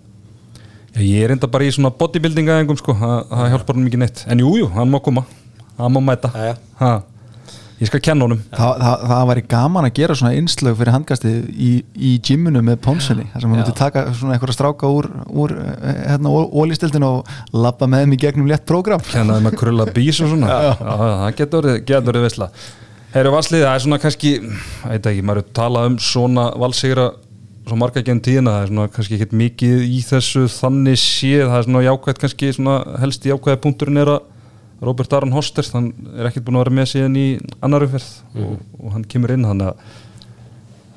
[0.98, 4.24] Já, ég er enda bara í svona bodybuilding aðengum sko, það hjálpar hann mikið neitt.
[4.32, 5.28] En jújú, jú, hann má koma,
[5.78, 6.32] hann má mæta.
[6.80, 6.92] Ha,
[7.78, 8.40] ég skal kenna honum.
[8.50, 12.80] Þa, það, það væri gaman að gera svona einslög fyrir handgasti í, í gymunu með
[12.88, 17.90] pónsunni, þar sem hann múti taka svona eitthvað stráka úr, úr hérna, ólistildin og lappa
[17.92, 19.52] með þeim í gegnum létt program Kenna þeim
[23.14, 27.12] Herru valslið, það er svona kannski veit ekki, maður er talað um svona valsigra
[27.68, 31.60] svo marga genn tíðina það er svona kannski ekkit mikið í þessu þannig séð, það
[31.60, 34.34] er svona jákvægt kannski svona helst í jákvæða punkturinn er að
[34.88, 37.28] Robert Aron Hosters, hann er ekkit búin að vera með síðan í
[37.66, 38.44] annar umferð mm.
[38.44, 39.96] og, og hann kemur inn, þannig að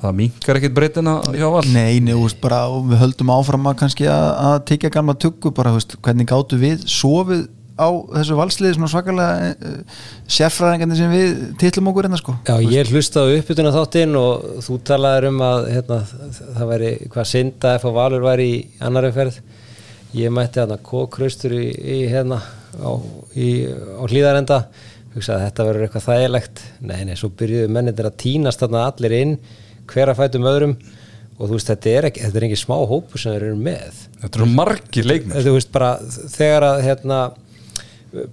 [0.01, 4.29] það minkar ekkit breytina hjá val Nei, nefnust bara, við höldum áfram að kannski að,
[4.51, 7.47] að tekja gamla tökku bara, veist, hvernig gáttu við sofið
[7.81, 7.89] á
[8.19, 10.03] þessu valsliði svona svakalega uh,
[10.37, 12.37] sérfræðingarnir sem við titlum okkur hérna sko.
[12.45, 15.99] Já, ég hlustaði uppbytuna þáttinn og þú talaður um að hérna,
[16.59, 19.41] það væri hvað synda ef að Valur væri í annari ferð.
[20.19, 22.93] Ég mætti hérna kókraustur í, í hérna á,
[23.35, 24.65] í, á hlýðarenda
[25.15, 26.65] hugsaði að þetta verður eitthvað þægilegt.
[26.87, 29.37] Nei, nei, svo byrjuðu mennindir að tínast þarna allir inn,
[29.91, 30.75] hver að fætum öðrum.
[31.41, 34.01] Og þú veist, þetta er ekki, þetta er ekki smá hópu sem þeir eru með.
[34.21, 35.45] Þetta eru margir leikmenn.
[35.47, 35.95] Þú veist bara,
[36.35, 37.21] þegar að hérna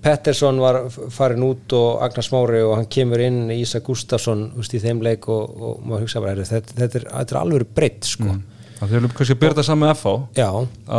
[0.02, 0.80] Pettersson var
[1.14, 5.28] farin út og Agnar Smári og hann kemur inn Ísa Gustafsson veist, í þeim leik
[5.30, 8.24] og, og maður hugsa bara þetta, þetta, þetta er alveg breytt sko.
[8.32, 8.44] mm.
[8.80, 10.50] Það er kannski að byrja það saman með FH Já,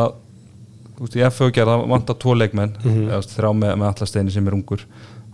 [0.00, 0.08] að
[0.98, 3.04] þú veist, í FH gerða vantar tvo leikmenn Mhm.
[3.10, 4.84] eða þrjá með, með allasteini sem er ungur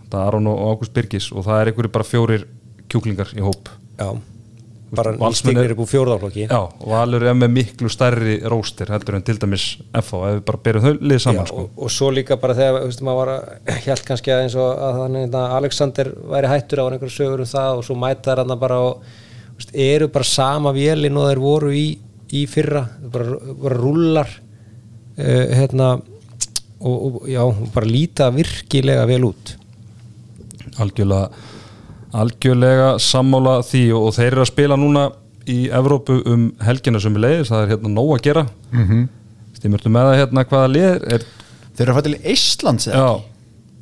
[0.09, 2.45] það er Aron og Ágúst Birgis og það er einhverju bara fjórir
[2.89, 4.09] kjúklingar í hóp já
[4.97, 9.25] bara stígnir upp úr fjórðaflokki Já, og Valur er með miklu stærri róstir heldur en
[9.25, 11.65] til dæmis FH ef við bara byrjum þau lið saman sko.
[11.65, 14.57] og, og svo líka bara þegar þú veist, maður var að held kannski að eins
[14.59, 18.31] og að þannig að Alexander væri hættur á einhverju sögur um það og svo mæta
[18.31, 19.05] þær hann bara og
[19.59, 21.85] veist, eru bara sama vélinn og þeir voru í,
[22.35, 25.95] í fyrra bara, bara rúllar uh, hérna
[26.79, 27.41] og, og já,
[27.73, 29.55] bara líta virkilega vel út
[30.81, 31.53] algjörlega
[32.21, 35.05] algjörlega sammála því og, þeir eru að spila núna
[35.51, 38.83] í Evrópu um helgina sem er leiðis, það er hérna nóg að gera mm.
[38.87, 39.05] -hmm.
[39.59, 41.25] stímurtu með það hérna hvaða lið er,
[41.75, 43.01] Þeir eru að fæta til Íslands eða?
[43.03, 43.09] já,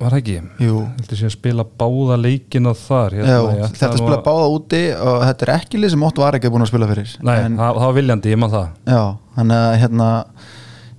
[0.04, 4.18] var ekki Viltu sé að spila báða leikina þar Já, hérna, ég ætla þetta spila
[4.18, 6.90] að- báða úti og þetta er ekki lið sem Otto var ekki búin að spila
[6.90, 9.04] fyrir Nei, en, það, það var viljandi, ég man það Já,
[9.38, 10.10] þannig að hérna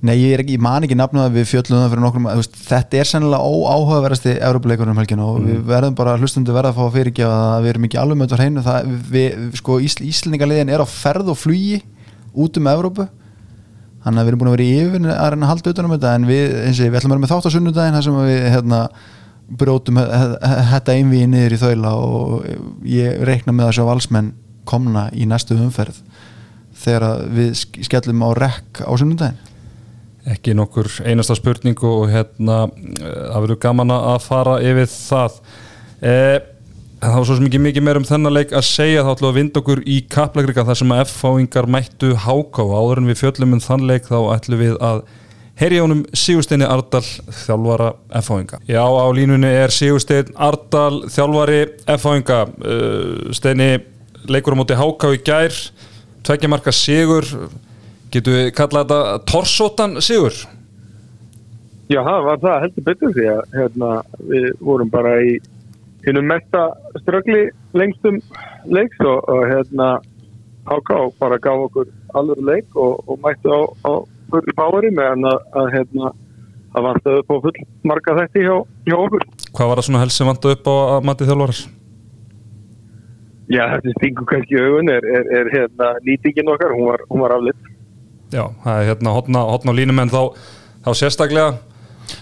[0.05, 2.99] Nei, ég, ekki, ég man ekki nafnum að við fjöllum það fyrir nokkrum veist, Þetta
[3.01, 6.97] er sennilega óáhugaverðasti Európa-leikunum um helgina og við verðum bara hlustundu verða að fá að
[6.99, 8.65] fyrirgefa að við erum ekki alveg á hreinu.
[8.67, 11.79] Það, við, sko, Ísl, Íslendingaliðin er á ferð og flugi
[12.37, 13.07] út um Evrópu.
[14.05, 15.95] Þannig að við erum búin að vera í yfir að reyna að halda utan um
[15.97, 18.05] þetta en við, eins og ég, við ætlum að vera með þátt á sunnudaginn þar
[18.05, 18.81] sem við hérna,
[20.45, 22.45] he- þetta einvið niður í þaula og
[22.93, 24.29] ég reikna með að sjá valsmenn
[24.69, 26.03] komna í næstu umferð
[26.85, 29.41] þegar að við sk- skellum á rekk á sunnudaginn
[30.31, 35.41] ekki nokkur einasta spurning og hérna eh, það verður gaman að fara yfir það.
[36.05, 36.37] Eh,
[37.03, 39.05] það var svo ekki mikið meir um þennan leik að segja.
[39.05, 43.03] Þá ætlum við að vinda okkur í kaplagrika þar sem að F-fáingar mættu háká áður
[43.03, 45.05] en við fjöllum um þann leik þá ætlum við að
[45.61, 47.05] herja honum Sigursteini Ardal
[47.45, 48.61] þjálfara F-fáinga.
[48.67, 51.61] Já á línunni er Sigurstein Ardal þjálfari
[51.99, 52.41] F-fáinga.
[52.65, 53.77] Uh, Steini
[54.31, 55.55] leikur á móti háká í gær.
[56.25, 57.29] Tveggja marka sigur
[58.15, 60.45] getur við kallað þetta torsótan sigur
[61.93, 63.91] Já, það var það heldur betur því að hérna,
[64.31, 65.35] við vorum bara í
[66.07, 66.65] hinnum mesta
[67.03, 67.45] ströggli
[67.77, 68.21] lengstum
[68.73, 69.89] leiks og, og hérna
[70.65, 73.93] HK bara gaf okkur alveg leik og, og mættu á, á
[74.33, 76.13] fulli bári meðan að, að hérna
[76.75, 78.57] það vantaði upp á full marga þætti hjá,
[78.89, 79.27] hjá okkur.
[79.55, 81.63] Hvað var það svona helst sem vantu upp á að mati þjálfarar?
[83.53, 87.25] Já, þetta stingur kannski í augun er, er, er hérna nýtingin okkar, hún var, hún
[87.27, 87.71] var aflitt.
[88.35, 90.21] Já, það er hérna hotna, hotna á línum en þá,
[90.83, 91.55] þá sérstaklega.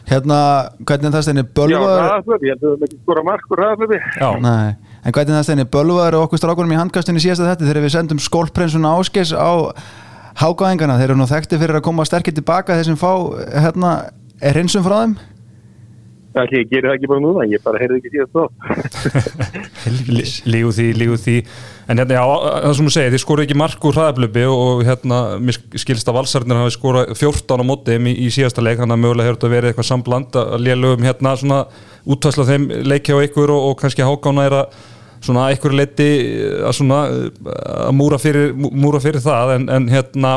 [0.07, 0.39] Hérna,
[0.87, 3.49] hvernig er það steinni Já, bölvar ræðaflöfi, ég held að við höfum ekki skora mark
[3.49, 4.01] og ræðaflöfi.
[4.21, 4.69] Já, Nei,
[5.03, 7.95] en hvernig er það steinni bölvar og okkur strákunum í handkastinu síðasta þetta þegar við
[7.97, 9.53] sendum skólprensuna áskeis á
[10.43, 13.11] hágáðingana, þeir eru nú þekkti fyrir að koma sterkir tilbaka þessum fá
[13.65, 13.97] hérna,
[14.41, 15.17] er hreinsum frá þeim
[16.33, 18.43] Ætli, ég gerir það ekki bara núna, ég bara heyrði ekki síðast þá.
[20.55, 21.35] lígu því, lígu því
[21.93, 22.23] en hérna, já,
[22.65, 26.17] það sem þú segir, þið skoruðu ekki mark úr hraðablöfi og hérna mér skilst að
[26.17, 29.53] valsarnir hafi skorað 14 á móti í, í síðasta leik, þannig að mögulega hefur þetta
[29.53, 31.61] verið eitthvað sambland að lélögum hérna svona
[32.17, 34.83] útvæsla þeim leikja á ykkur og, og kannski hákána er að
[35.23, 36.11] svona ykkur leiti
[36.65, 37.01] að svona
[37.45, 40.37] að múra fyrir, múra fyrir það en, en hérna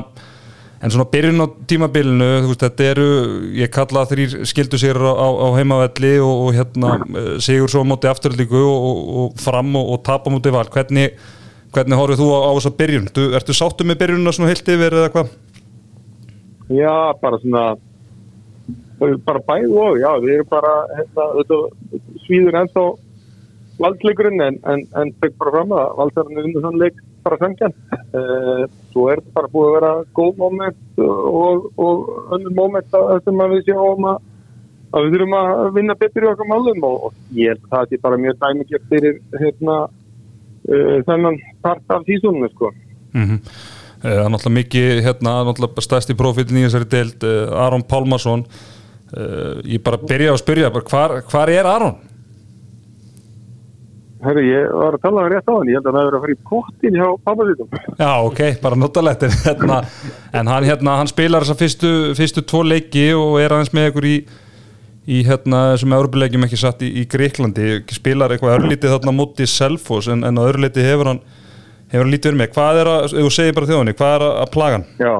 [0.85, 3.05] En svona byrjun á tímabilinu, þú veist, þetta eru,
[3.57, 8.05] ég kalla þrýr skildu sér á, á, heimavelli og, og hérna eh, sigur svo móti
[8.05, 10.69] afturlíku og, og, fram og, og tapa móti val.
[10.69, 11.15] Hvernig,
[11.73, 13.09] hvernig horfið þú á, á þessa byrjun?
[13.17, 15.33] Du, ertu sáttu með byrjunna svona heilt yfir eða hvað?
[16.69, 16.93] Já,
[17.23, 17.65] bara svona
[19.25, 21.59] bara bæð og já, við erum bara hérna, þetta,
[22.27, 22.85] svíður ennþá
[23.81, 27.73] valdsleikurinn en, en, en tek bara fram að valdsarinn er undir þann leik bara uh,
[28.13, 33.43] svo er þetta bara búið að vera góð moment og, og önnur moment að sem
[33.51, 34.19] við sjáum að,
[34.91, 37.89] að við þurfum að vinna betur í okkar málum og, og ég held að það
[37.89, 42.73] sé bara mjög dæmigjert fyrir hérna uh, þennan part af sísónu sko
[43.15, 43.39] Mm -hmm.
[44.01, 48.43] Það er náttúrulega mikið, hérna, náttúrulega stærsti profitin í þessari deild, uh, Aron Pálmarsson.
[49.63, 51.95] Ég bara byrja að spyrja, hvar, hvar er Aron?
[54.25, 56.25] Herru, ég var að tala um rétt á hann, ég held að það hefur að
[56.25, 57.77] fara í pottin hjá pappasítum.
[57.99, 59.77] Já, ok, bara notalegt en, hérna,
[60.39, 64.09] en hann, hérna, hann spilar þessa fyrstu, fyrstu tvo leiki og er aðeins með ykkur
[64.09, 64.17] í,
[65.05, 70.09] í hérna þessum Európa-leikjum ekki satt í, í Greiklandi spilar eitthvað örlítið þarna mútið Selfos
[70.11, 71.23] en, en örlítið hefur hann
[71.91, 74.37] hefur hann lítið verið með, hvað er að, þú segir bara þjóðinni, hvað er að,
[74.41, 74.85] að plaga hann?
[74.99, 75.13] Já,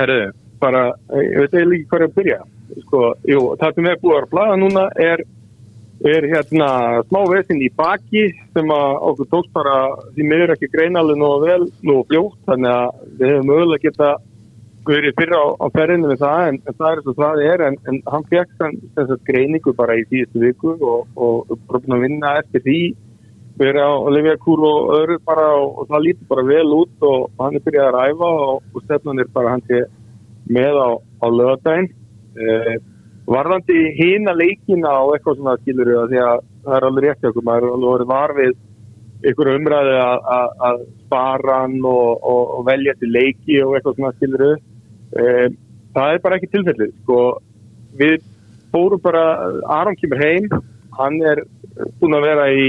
[0.00, 0.18] herru,
[0.62, 0.82] bara,
[1.20, 2.38] ég veit eiginlega ekki hvað er að byrja.
[2.82, 3.00] Sko,
[3.30, 5.22] jú, það sem er búið að plaga núna er,
[6.04, 6.68] er hérna
[7.08, 9.76] smá vesinn í baki sem að okkur tókst bara
[10.14, 14.10] því miður ekki greinalega nú vel, nú fljótt, þannig að við hefum mögulega geta
[14.86, 17.78] verið fyrra á, á ferðinu við það, en, en það er svo það er, en,
[17.90, 22.04] en hann fekk þess að greiningu bara í síðustu viku og, og, og prófum að
[22.06, 22.80] vinna eftir því
[23.56, 27.56] verið á Olivia-kúr og öðru bara og, og það lítur bara vel út og hann
[27.56, 29.80] er byrjað að ræfa og, og stefnan er bara hann til
[30.52, 30.88] með á,
[31.24, 31.88] á lögadaginn
[32.36, 32.76] eh,
[33.26, 37.28] varðandi hína leikina og eitthvað svona skilur við að því að það er alveg rétt
[37.30, 38.54] okkur, maður er alveg verið varfið
[39.26, 39.96] ykkur umræði
[40.68, 44.56] að spara hann og, og velja til leiki og eitthvað svona skilur við
[45.22, 45.46] eh,
[45.96, 47.20] það er bara ekki tilfellið sko,
[47.96, 48.16] við
[48.74, 49.24] fórum bara
[49.78, 50.50] Aron kemur heim
[50.98, 51.42] hann er
[52.00, 52.66] búin að vera í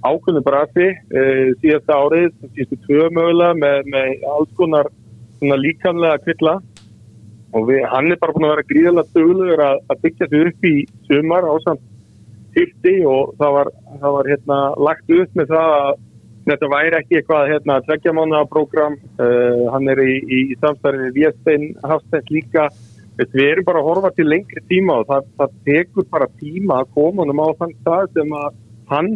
[0.00, 4.88] ákveðinu brasi uh, síðasta árið, síðustu tvö mögulega með, með alls konar
[5.40, 6.54] líkanlega kvilla
[7.56, 10.68] og við, hann er bara búin að vera gríðalega dögluður að, að byggja sig upp
[10.70, 10.74] í
[11.08, 11.88] sumar á samt
[12.54, 15.90] fyrsti og það var, það var hérna, lagt upp með það að
[16.50, 21.18] þetta væri ekki eitthvað hérna, tveggjamána program, uh, hann er í, í, í samstæðinu við
[21.18, 22.68] Viestein Hafstein líka,
[23.20, 26.94] við erum bara að horfa til lengri tíma og það, það tekur bara tíma að
[26.96, 28.48] koma um á þann stað sem að
[28.90, 29.10] hann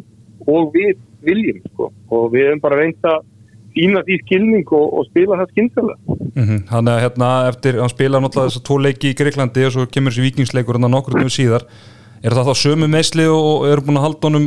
[0.50, 1.88] og við viljum sko.
[2.12, 3.22] og við hefum bara reynd að
[3.74, 6.60] sína því skilning og, og spila það skynsala mm -hmm.
[6.70, 9.86] Þannig að hérna eftir hann spila náttúrulega þess að tvo leiki í Greiklandi og svo
[9.86, 11.66] kemur þessi vikingsleikur hann að nokkur um síðar
[12.24, 14.46] er það þá sömu meðsli og eru búin að halda honum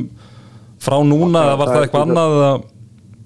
[0.80, 2.32] frá núna eða var það, það eitthvað annað?
[2.48, 2.64] Að...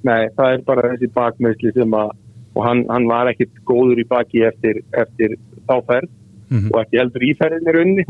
[0.03, 2.09] Nei, það er bara þessi bakmeðsli sem að
[2.55, 5.37] og hann, hann var ekkit góður í baki eftir, eftir
[5.69, 6.69] þáferð mm -hmm.
[6.73, 8.05] og ekki heldur íferðinir unni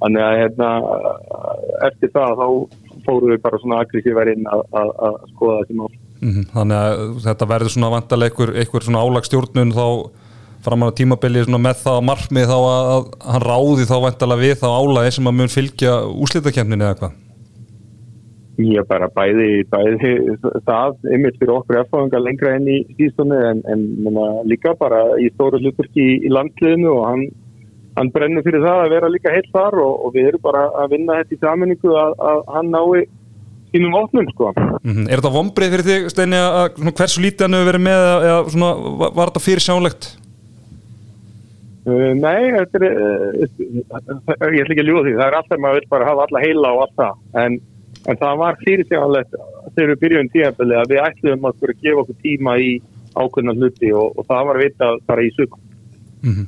[0.00, 0.68] þannig að hérna,
[1.88, 2.46] eftir það þá
[3.06, 5.90] fóru við bara svona aggressívar inn að, að, að skoða þessi mál.
[6.20, 6.48] Mm -hmm.
[6.54, 9.86] Þannig að þetta verður svona vantalega einhver, einhver svona álagstjórnun þá
[10.64, 14.68] framan á tímabili með það margmið þá að, að hann ráði þá vantalega við þá
[14.68, 15.92] álagi sem að mun fylgja
[16.24, 17.12] úslítakefninu eða hvað?
[18.60, 19.96] Ég bara bæði, bæði
[20.68, 25.30] það yfir fyrir okkur erfáðunga lengra enn í sístunni en, en menna, líka bara í
[25.32, 27.24] stóru hlutverki í, í landliðinu og hann
[27.96, 30.92] hann brennur fyrir það að vera líka heilt þar og, og við erum bara að
[30.94, 33.08] vinna þetta í saminningu að, að hann nái
[33.74, 34.52] sínum ótnum sko.
[34.82, 35.10] Mm -hmm.
[35.10, 38.70] Er þetta vonbreið fyrir þig Steini að hversu lítið hann hefur verið með eða svona,
[39.00, 40.10] var, var þetta fyrir sjálegt?
[41.88, 45.78] Uh, nei, þetta er uh, ég ætla ekki að ljúa því, það er alltaf maður
[45.78, 47.56] vil bara hafa alla heila og allt það en,
[48.04, 49.32] en það var fyrir sjálegt
[49.74, 52.70] þegar við byrjum tíðanbili að við ætlum að gefa okkur tíma í
[53.16, 55.62] ákveðna hluti og, og það var að vita bara í sökum
[56.20, 56.46] mm -hmm.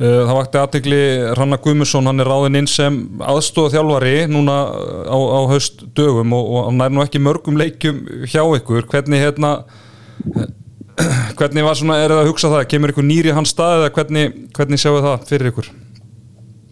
[0.00, 0.98] Eh, það vakti aðtegli
[1.36, 4.54] Ranna Guðmusson, hann er ráðinn inn sem aðstóða þjálfari núna
[5.04, 8.86] á, á haust dögum og, og hann er nú ekki mörgum leikjum hjá ykkur.
[8.88, 9.50] Hvernig, hérna,
[11.36, 12.64] hvernig svona, er það að hugsa það?
[12.72, 15.68] Kemur ykkur nýri hans stað eða hvernig, hvernig sjáu það fyrir ykkur?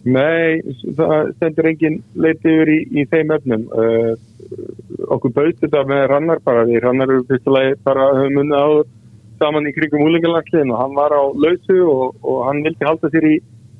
[0.09, 0.65] Nei,
[0.97, 3.67] það stendur engin leiti yfir í, í þeim öfnum.
[3.69, 8.89] Uh, okkur bauðt þetta með Rannar bara, því Rannar eru fyrstulega bara höfum unnið áður
[9.39, 13.27] saman í krigum úlingalandsliðin og hann var á lausu og, og hann vildi halda sér
[13.29, 13.35] í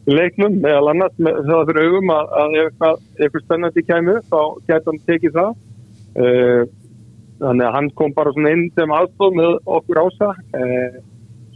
[0.09, 2.85] leiknum meðal annars með það fyrir augum að, að ef
[3.19, 5.51] eitthvað spennandi kemur þá geta hann tekið það.
[6.19, 6.63] Uh,
[7.39, 10.31] þannig að hann kom bara svona inn sem aðstóð með okkur ása.
[10.55, 10.99] Uh,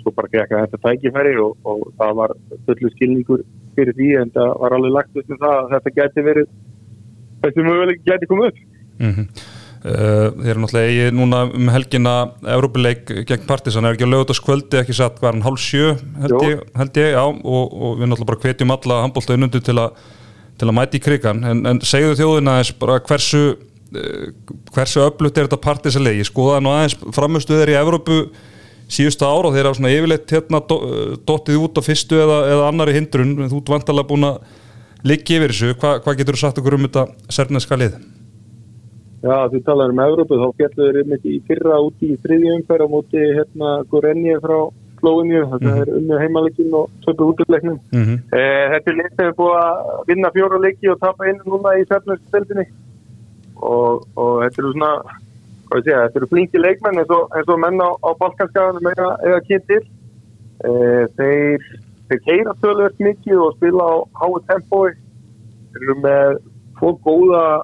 [0.04, 2.36] svo bara ekki þetta tækifæri og, og það var
[2.68, 3.44] fullu skilningur
[3.78, 6.54] fyrir því en það var alveg lagt upp með það að þetta geti verið
[7.44, 8.64] þessi möguleik geti komið upp.
[9.00, 9.53] Mm -hmm.
[9.84, 12.12] Uh, þeir eru náttúrulega eigi núna um helgina
[12.54, 15.90] Európileik gegn Partisan er ekki á lögutaskvöldi, ekki satt hvaðan hálf sjö
[16.22, 19.84] held ég, held ég, já og, og við náttúrulega bara hvetjum alla handbóltaðinundu til,
[20.56, 24.24] til að mæti í krigan en, en segðu þjóðina þess bara hversu uh,
[24.72, 28.22] hversu öflutt er þetta Partisanlegi, skoða nú aðeins framistu þeir í Európu
[28.88, 32.72] síðustu ára og þeir hafa svona yfirleitt hérna uh, dottið út á fyrstu eða, eða
[32.72, 34.40] annari hindrun, þú ert vantalega búin að
[35.12, 38.00] liggja yfir þessu, Hva, hvað getur þú sagt okkur um þetta sérneska lið?
[39.24, 42.88] Já, þú talar um Európu, þá fjalluður einmitt í fyrra úti í þriðjum umferð á
[42.92, 44.58] móti hérna Gorenje frá
[45.00, 45.82] Slóinju, þetta mm -hmm.
[45.82, 47.80] er unni heimalegin og söpu útleiknum.
[47.92, 48.18] Mm -hmm.
[48.40, 51.76] eh, þetta er leitt að við búið að vinna fjóra leiki og tapa einu núna
[51.80, 52.66] í sérnarstildinni
[53.56, 54.92] og, og þetta eru svona,
[55.68, 58.92] hvað ég segja, þetta eru flinki leikmenn eins og, eins og menn á, á balkanskaðanum
[58.92, 59.84] eða, kynntir.
[60.68, 61.60] Eh, þeir,
[62.08, 64.92] þeir keira tölvöld mikið og spila á háu tempói.
[65.72, 66.40] Þeir eru með
[66.80, 67.64] fólk góða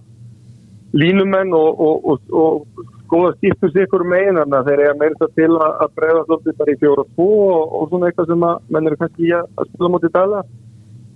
[0.97, 5.29] línumenn og, og, og, og góða skiptum sig ykkur megin þannig að þeir eiga meira
[5.35, 8.65] til að, að bregða svolítið bara í fjóra og tvo og svona eitthvað sem að
[8.73, 10.41] menn eru kannski í að spila mútið dala.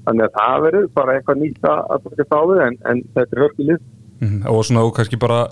[0.03, 3.37] Þannig að það verður bara eitthvað nýtt að að taka þá við en, en þetta
[3.37, 3.83] er hörkulið
[4.23, 5.47] Mhm, og svona og kannski bara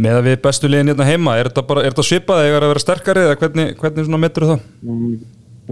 [0.00, 2.72] með að við bestu liðin hérna heima er þetta, bara, er þetta svipað eða að
[2.72, 4.64] vera sterkari eða hvernig, hvernig svona metur það?
[4.86, 5.12] Mm,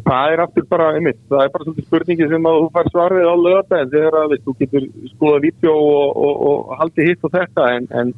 [0.05, 3.29] Það er aftur bara einmitt, það er bara svolítið spurningi sem að þú fær svarið
[3.29, 3.35] á
[3.79, 4.85] en þegar að veist, þú getur
[5.15, 8.13] skoða vídeo og, og, og haldið hitt og þetta en, en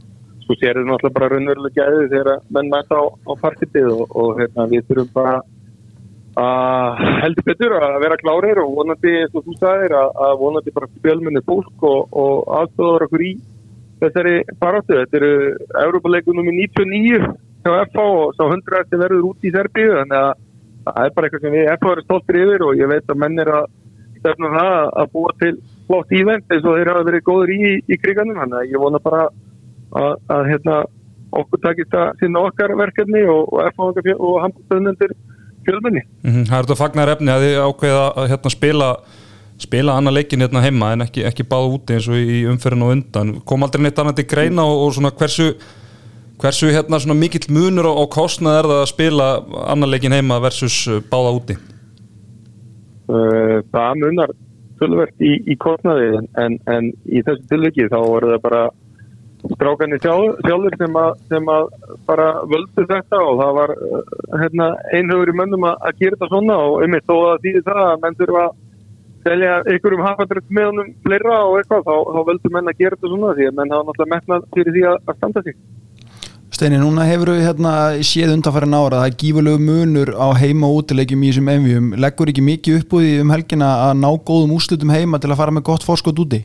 [0.44, 4.02] svo sér þau náttúrulega bara raunverulega gæði þegar að menn mæta á, á farkitið og,
[4.10, 5.36] og hérna, við þurfum bara
[6.40, 10.74] að heldur betur að vera klárir og vonandi, eins og þú sagðir, að, að vonandi
[10.74, 12.12] bara fjölmunni fólk og,
[12.60, 13.32] aðstofar okkur í
[14.00, 14.98] þessari baráttu.
[15.00, 15.32] Þetta eru
[15.84, 17.32] Európa-leikunum í 99
[17.64, 20.46] hjá FH og sá 100 eftir verður út í Serbíu þannig að
[20.86, 23.42] það er bara eitthvað sem við FH erum stoltir yfir og ég veit að menn
[23.42, 23.68] er að
[24.20, 25.52] stefna það að búa til
[25.88, 29.00] flott ívend eins og þeir hafa verið góður í, í kriganum þannig að ég vona
[29.02, 30.76] bara að, að hérna,
[31.40, 35.16] okkur takist að sinna okkar verkefni og, og FH og handbústöðnendur
[35.66, 36.04] fjölmenni.
[36.22, 38.92] Mm Það er þetta fagnar efni að þið ákveða að hérna, spila
[39.60, 42.94] spila annað leikin hérna heima en ekki, ekki báða úti eins og í umferðin og
[42.94, 45.50] undan kom aldrei neitt annað til greina og, og svona hversu
[46.41, 49.28] hversu hérna svona mikill munur og, kostnað er það að spila
[49.72, 51.59] annað leikin heima versus uh, báða úti
[53.11, 54.30] Uh, það munar
[54.78, 58.61] tölvert í, í kostnaði en, en, í þessu tilviki þá voru það bara
[59.57, 60.99] strákanir sjálf, sjálfur sem
[61.32, 61.66] sem að
[62.07, 64.14] bara völdu þetta og það var uh,
[64.45, 65.03] hérna, í
[65.41, 68.45] mönnum að, að gera þetta svona og einmitt þó að því það að menn þurfa
[68.45, 68.59] að
[69.26, 73.12] selja einhverjum hafandrætt með honum fleira og eitthvað þá, þá völdu menn að gera þetta
[73.12, 75.59] svona því að menn hafa náttúrulega metnað fyrir því að, að standa sig.
[76.61, 77.70] Steini, núna hefur við hérna
[78.04, 82.28] séð undanfærin ára það er gífurlegu munur á heima og útilegjum í þessum einvíum leggur
[82.28, 85.54] ekki mikið upp úr því um helgina að ná góðum úrslutum heima til að fara
[85.56, 86.42] með gott fórskot úti?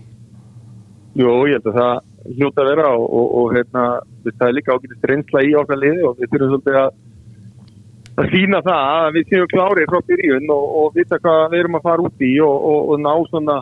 [1.20, 3.86] Jú, ég held að það hljóta að vera og, og, og hérna,
[4.30, 6.90] það er líka ágætist reynsla í okkar liði og við þurfum svolítið að
[8.16, 11.82] að sína það að við séum klári frá byrjun og, og vita hvað við erum
[11.82, 13.62] að fara út í og, og, og ná svona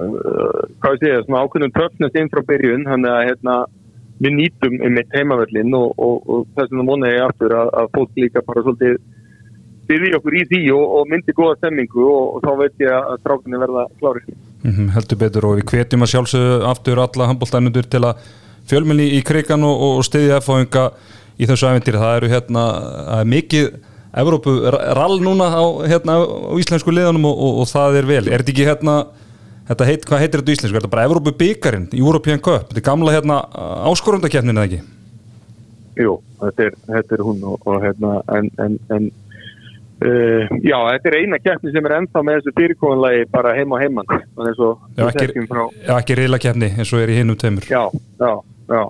[0.00, 3.64] uh, hvað ég segja, svona ákveðnum töfnast inn frá byrjun, þannig að hérna
[4.22, 8.20] við nýtum einmitt heimavöllin og, og, og þess vegna vona ég aftur að, að fólk
[8.22, 8.98] líka bara svolítið
[9.86, 13.60] byrja okkur í því og, og myndi góða stemmingu og, þá veit ég að strákunni
[13.62, 14.24] verða klári.
[14.64, 18.24] mm heldur betur og við hvetjum að sjálfsögðu aftur alla handbóltænundur til að
[18.66, 20.88] fjölmenni í krigan og, stiðja fóðinga
[21.38, 22.64] í þessu æventýri það eru hérna
[23.20, 23.76] er mikið
[24.16, 24.52] Evrópu
[24.96, 28.94] rall núna á, hérna, á íslensku liðanum og það er vel er þetta ekki hérna
[29.68, 32.82] þetta heit, hvað heitir þetta í íslensku, er þetta bara Evrópu byggarinn European Cup, þetta
[32.82, 33.38] er gamla hérna
[33.90, 34.82] áskorundakefnin eða ekki?
[35.96, 39.08] Jú, þetta er, þetta er hún og, og hérna, en, en, en
[40.04, 43.82] uh, já, þetta er eina keppni sem er ennþá með þessu fyrirkomunlegi bara heima og
[43.84, 47.66] heimann Já, ekki, frá, já, ekki reyla kefni eins og er í hinnum tveimur.
[47.70, 47.82] Já,
[48.20, 48.32] já,
[48.70, 48.82] já,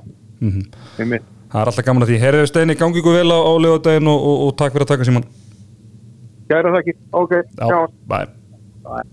[0.43, 0.63] mm
[0.99, 1.35] einmitt.
[1.53, 4.31] það er alltaf gaman að því, herriðu steini gangi ykkur vel á, á lögadaginn og,
[4.31, 5.29] og, og takk fyrir að taka Simon
[6.47, 7.79] Gæra þakki, ok, já.
[8.07, 9.07] bye.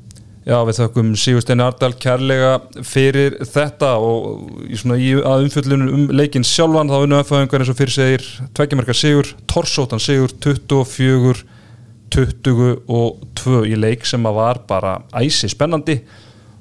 [0.44, 6.44] Já, við þökkum Sigursteini Ardal kærlega fyrir þetta og í í að umfjöllunum um leikinn
[6.44, 11.46] sjálfan þá unnum FH-öngar eins og fyrir segir tveggjamarka Sigur, Torsóttan Sigur 24
[12.14, 16.02] 22 í leik sem að var bara æsi spennandi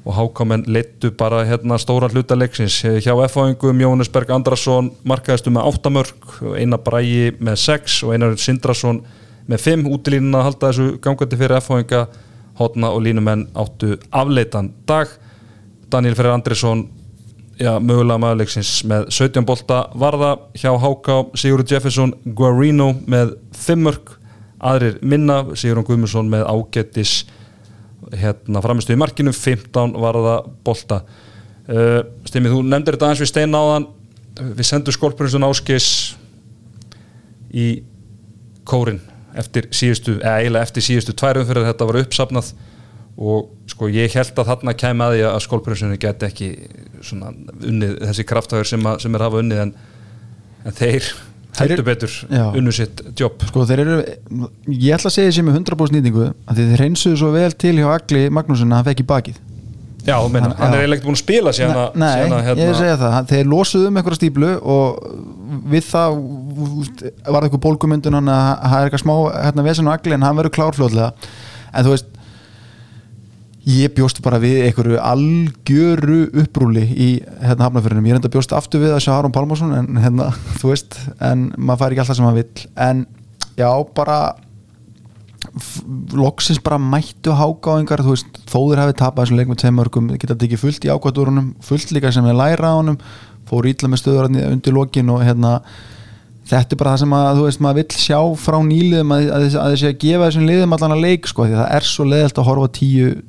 [0.07, 2.81] og hákámen leittu bara hérna stóra hluta leiksins.
[2.83, 8.39] Hjá FH-öngum Jóhannes Berg Andrason markaðistu með 8 mörg eina Brægi með 6 og einar
[8.39, 9.03] Sindrason
[9.51, 12.07] með 5 útilínuna að halda þessu gangandi fyrir FH-önga
[12.59, 15.11] hotna og línumenn áttu afleitan dag.
[15.93, 16.87] Daniel Ferrer Andresson
[17.61, 24.17] já, mögulega maðurleiksins með 17 bolta varða hjá Háká Sigurður Jefferson Guarino með 5 mörg
[24.63, 27.15] aðrir minna, Sigurðun Guðmundsson með ágættis
[28.19, 31.03] hérna framistu í markinu, 15 varða bolta.
[31.63, 33.89] Uh, Stimmi, þú nefndir þetta aðeins við stein áðan.
[34.43, 35.89] Við sendum skolpurinsson áskis
[37.53, 37.67] í
[38.69, 39.01] kórin
[39.39, 42.53] eftir síðustu, eða eiginlega eftir síðustu tværum fyrir þetta var uppsafnað
[43.23, 46.49] og sko ég held að þarna kæmi að því að skólprinsunni geti ekki
[47.05, 49.75] svona unnið þessi krafthagur sem, sem er hafa unnið en,
[50.65, 51.11] en þeir
[51.59, 52.15] heldur betur
[52.57, 53.97] unnu sitt jobb Sko þeir eru,
[54.73, 57.89] ég ætla að segja þessi með 100% nýtingu að þið reynsuðu svo vel til hjá
[57.93, 59.41] Agli Magnúsin að hann fekk í bakið
[60.03, 62.63] Já, menn, Hann- hann er eiginlega ekki búin að spila síðan að Nei, síðan að,
[62.63, 65.05] ég segja það, þeir losuðu um einhverja stíplu og
[65.73, 69.95] við það var það eitthvað bólgumyndun hann að það er eitthvað smá hérna, vesen á
[69.95, 71.13] Agli en hann verður klárfljóðlega
[71.73, 72.11] en þú veist
[73.63, 77.09] ég bjóst bara við einhverju algjöru upprúli í
[77.45, 80.73] hérna hafnafyrinum, ég er enda bjóst aftur við að sjá Aron Pálmarsson en hérna, þú
[80.73, 82.65] veist en maður fær ekki alltaf sem maður vill.
[82.89, 83.05] En
[83.55, 84.17] já, bara
[86.17, 90.63] loksins bara mættu hágáingar þú veist, þóður hafi tapað þessum leik með tveimörgum, geta tekið
[90.63, 93.01] fullt í ákvæðurunum fullt líka sem er læra á honum
[93.49, 95.57] fór ítla með stöður þarna undir lokin og hérna
[96.49, 99.45] þetta er bara það sem að þú veist maður vill sjá frá nýliðum að, að,
[99.75, 102.49] þessi að gefa þessum liðum allan að leik sko því það er svo leðilt að
[102.51, 103.21] horfa 10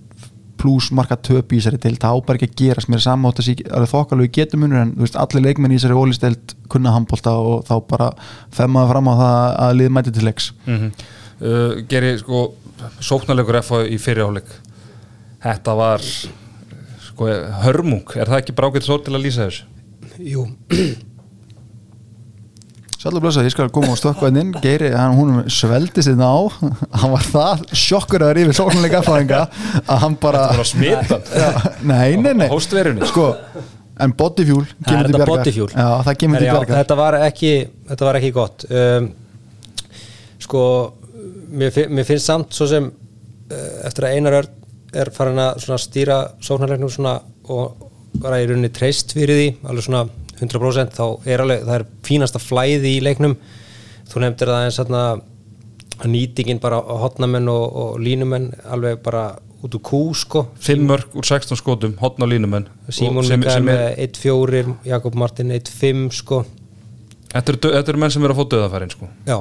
[0.64, 3.41] pluss marka töp í þessari deild það á bara ekki að gerast mér er samátt
[3.41, 7.66] að það er þokkalegu getumunur en veist, allir leikmenn í þessari ólisteild kunna handbólta og
[7.68, 8.07] þá bara
[8.55, 10.53] femmaði fram á það að lið mæti til leiks.
[10.64, 10.93] Mm
[11.42, 12.44] uh, Geri sko
[13.04, 14.52] sóknarleikur FH í fyrirháleik
[15.44, 17.32] Þetta var sko
[17.64, 19.66] hörmung, er það ekki brákið svo til að lýsa þessu?
[20.24, 20.46] Jú,
[23.04, 24.52] Sælur blösa, ég skal koma og henn inn.
[24.64, 26.40] Geiri, hann, hún sveldi sinna á
[27.02, 29.42] hann var það sjokkur að yfir sóknarleika fæðinga
[29.82, 31.50] að hann bara Það var smitan Já,
[31.84, 32.46] nei, nei, nei.
[32.54, 33.26] Hóstverunni sko,
[34.06, 35.34] en er kemur til þetta bjargar.
[35.34, 35.68] Bodyfuel.
[35.76, 36.80] Já, það kemur til Já, bjargar.
[36.80, 37.52] þetta var ekki
[37.92, 38.66] þetta var ekki gott.
[38.72, 39.10] Um,
[40.48, 40.64] sko
[41.54, 44.60] mér, mér finnst samt svo sem uh, eftir að Einar Örn
[44.93, 47.18] er farin að svona stýra sóknarleiknum svona
[47.49, 47.89] og
[48.22, 50.04] bara í rauninni treyst fyrir því alveg svona
[50.38, 53.38] 100% þá er alveg það er fínasta flæði í leiknum.
[54.12, 59.28] Þú nefndir það eins að nýtingin bara hotnamenn og, og línumenn alveg bara
[59.64, 60.47] út úr kú sko.
[60.62, 65.54] Fimm mörg úr 16 skotum, hotn og línumenn sem, Mikael með er, 1-4 Jakob Martin
[65.56, 66.41] 1-5 sko.
[67.34, 69.10] Þetta, eru, eru menn sem eru að fá döðafærin sko.
[69.30, 69.38] já.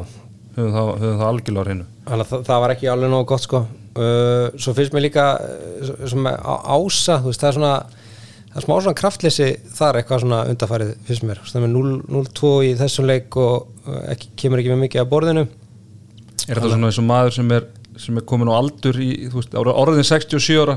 [0.53, 3.45] Höfum það, það algjörlega á hreinu Þannig að það, það var ekki alveg nógu gott
[3.45, 3.65] sko.
[3.93, 7.75] Uh, Svo finnst mér líka ása, þú veist, það er svona
[8.53, 12.73] það er smá svona kraftleysi þar eitthvað svona undarfærið finnst mér, það er 0-2 í
[12.81, 15.47] þessum leik og ekki, kemur ekki með mikið að borðinu.
[16.49, 17.69] Er þetta svona eins og maður sem er,
[18.03, 20.77] sem er komin á aldur í, þú veist, orðin 67 ára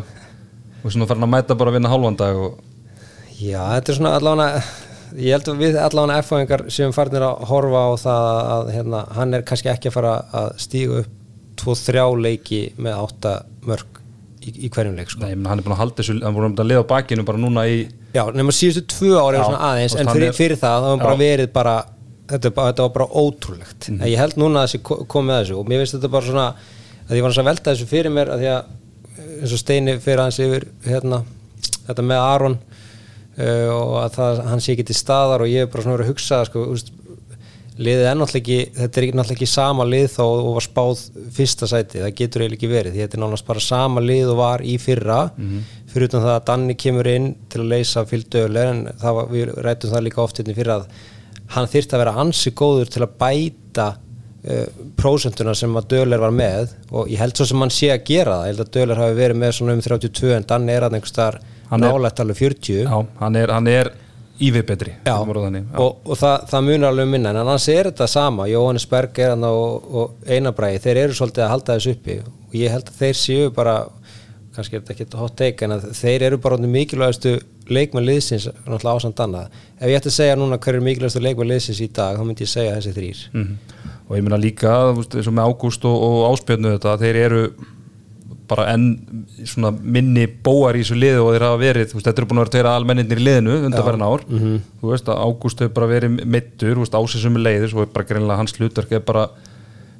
[0.85, 2.61] og svona farin að mæta bara að vinna hálfan dag og
[3.35, 4.61] Já, þetta er svona allavega
[5.17, 9.33] ég held að við allavega F-fáingar séum farnir að horfa á það að hérna, hann
[9.37, 11.11] er kannski ekki að fara að stíga upp
[11.61, 13.33] 2-3 leiki með 8
[13.69, 13.99] mörg
[14.45, 15.21] í, í hverjum leik sko.
[15.23, 17.41] Nei, hann er búin að halda þessu, hann er búin að liða á bakinu bara
[17.41, 17.77] núna í
[18.15, 21.03] Já, nema síðustu tvö ári er svona aðeins en fyrir, er- fyrir það það var
[21.05, 21.75] bara verið bara
[22.29, 24.01] þetta, þetta var bara ótrúlegt Mhm.
[24.01, 26.25] en ég held núna að þessi ko- komið að þessu og mér finnst þetta bara
[26.25, 26.45] svona
[27.09, 28.63] að ég var að velta þessu fyrir mér að því að
[29.41, 31.23] eins og Steini fyrir aðeins yfir hérna,
[31.87, 32.57] þetta með Aron
[33.39, 36.07] uh, og að það, hann sé ekki til staðar og ég er bara svona verið
[36.07, 36.91] að hugsa sko, úst,
[37.75, 41.01] liðið er náttúrulega ekki þetta er náttúrulega ekki sama lið þá og var spáð
[41.35, 44.37] fyrsta sæti, það getur eiginlega ekki verið því þetta er náttúrulega bara sama lið og
[44.39, 45.17] var í fyrra
[45.91, 49.91] fyrir utan það að Danni kemur inn til að leysa fylgdöguleg en var, við rættum
[49.91, 50.87] það líka oft hérna fyrir að
[51.55, 54.65] hann þyrfti að vera ansi góður til að bæta uh,
[54.97, 58.39] prósentuna sem að Döler var með og ég held svo sem hann sé að gera
[58.39, 60.95] það ég held að Döler hafi verið með svona um 32 en Danni er að
[60.97, 61.39] einhvers er-
[61.71, 63.89] nálægt alveg 40 Já, hann er, hann er
[64.39, 65.15] ívið betri Já,
[65.79, 69.19] og, og það, það munar alveg um minna en annars er þetta sama, Jóhannes Berg
[69.23, 72.17] er hann og, og Einarbræði, þeir eru svolítið að halda þessu uppi.
[72.49, 73.77] Og ég held að þeir séu bara
[74.55, 77.33] kannski er þetta ekki hot take en þeir eru bara mikilvægastu
[77.67, 79.49] leikmenn liðsins náttúrulega ásand annað.
[79.79, 82.45] Ef ég ætti að segja núna hver er mikilvægastu leikmenn liðsins í dag þá myndi
[82.45, 83.57] ég segja þessi þrýr Mhm.
[84.07, 87.15] og ég meina líka þú veist, eins og með Ágúst og, og Áspjörnu þetta þeir
[87.25, 87.41] eru
[88.49, 88.85] bara enn
[89.47, 92.39] svona minni bóar í þessu liðu og þeir hafa verið, þú veist, þetta eru búin
[92.39, 94.23] að vera tveira almenninir í liðinu undanfærin ár.
[94.81, 98.55] Þú veist að Ágúst hefur bara verið meittur ásins um leiðis og bara greinlega hans
[98.57, 99.27] hlutverk er bara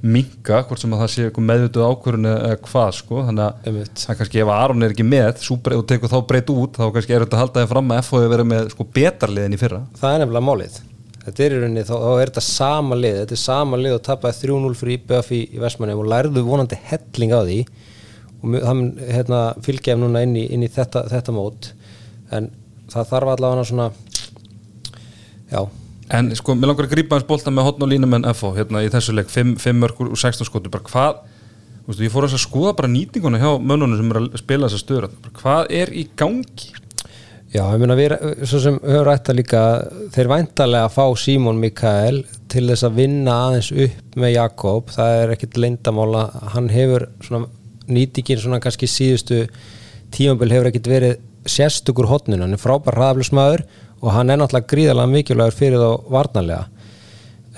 [0.06, 4.42] minka, hvort sem að það sé meðvituð ákvörun eða hvað sko, þannig að það kannski
[4.44, 7.40] ef Aron er ekki með breyt og tekur þá breyt út, þá kannski er þetta
[7.40, 9.80] að halda þið fram að FH hefur verið með sko betarliðin í fyrra.
[9.98, 10.78] Það er nefnilega málið.
[11.26, 13.18] Þetta er í rauninni, þá, þá er þetta sama lið.
[13.24, 16.78] Þetta er sama lið og tapaði 3-0 fyrir IBF í, í Vestmanni og lærðu vonandi
[16.92, 17.60] helling á því
[18.46, 18.84] og það
[19.18, 21.72] hérna, fylgja núna inn í, inn í þetta, þetta mót.
[22.36, 22.52] En
[22.94, 23.90] það þarf allavega svona
[25.50, 25.66] já,
[26.14, 28.90] En sko, mér langar að grípa hans bolta með hotn og línumenn FH hérna í
[28.94, 31.24] þessu leik, 5 mörgur og 16 skotu, bara hvað
[31.86, 34.82] þú veist, ég fór að skoða bara nýtinguna hjá mönnunum sem er að spila þessa
[34.84, 35.08] stöður
[35.40, 36.70] hvað er í gangi?
[37.56, 39.60] Já, ég meina við, svo sem höfum rætt að líka,
[40.14, 45.20] þeir væntalega að fá Símon Mikael til þess að vinna aðeins upp með Jakob, það
[45.22, 47.48] er ekkit leyndamála, hann hefur svona
[47.92, 49.46] nýtingin svona kannski síðustu
[50.16, 53.66] tímabil hefur ekkit verið sérstukur hotninu, hann er frábær hraðaflusmaður
[54.02, 56.64] og hann er náttúrulega gríðalega mikilvægur fyrir þá varnarlega.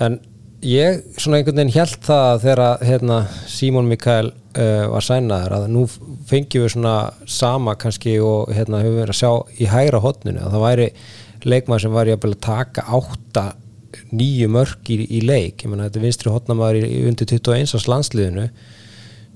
[0.04, 0.18] En
[0.64, 3.20] ég svona einhvern veginn held það þegar hérna,
[3.50, 5.86] Símon Mikael uh, var sænaður að nú
[6.28, 6.96] fengjum við svona
[7.30, 10.90] sama kannski og hérna við verið að sjá í hægra hotninu að það væri
[11.48, 13.46] leikmaður sem var að taka átta
[14.12, 15.62] nýju mörg í, í leik.
[15.64, 18.48] Ég menna þetta er vinstri hotnamaður í, í undir 21 ás landsliðinu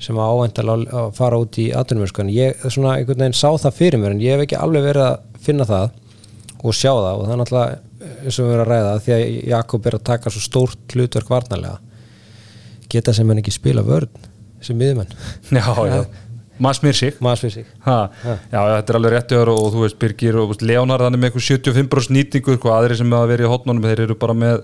[0.02, 4.02] sem var ávendalega að fara út í atvinnumörskan ég svona einhvern veginn sá það fyrir
[4.02, 5.86] mér en ég hef ekki alveg verið að finna það
[6.62, 7.14] og sjá það.
[7.14, 7.78] Og það er náttúrulega
[8.22, 11.32] eins og við erum að ræða því að Jakob er að taka svo stórt hlutverk
[11.32, 11.78] varnarlega.
[12.92, 14.28] Geta sem hann ekki spila vörn
[14.62, 14.78] sem
[15.90, 16.04] já,
[16.62, 17.16] maður smýr sig
[17.56, 21.16] sig ha, já, já, þetta er alveg rétti og, þú veist Birgir og Leonard hann
[21.16, 24.62] er með eitthvað 75% nýtingu, aðri sem hafa verið í hotnunum þeir eru bara með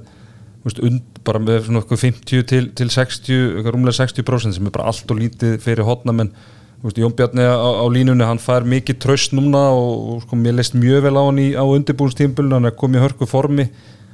[0.69, 4.75] veist, und, bara með svona eitthvað 50 til, til 60 eitthvað rúmlega 60% sem er
[4.77, 6.33] bara allt og lítið fyrir hotnamenn
[6.79, 10.61] Þú veist, Jón Bjarni á, á línunni, hann fær mikið tröst núna og, sko, mér
[10.61, 13.65] leist mjög vel á hann í, á undirbúinstímpulun, hann er komið hörku formi.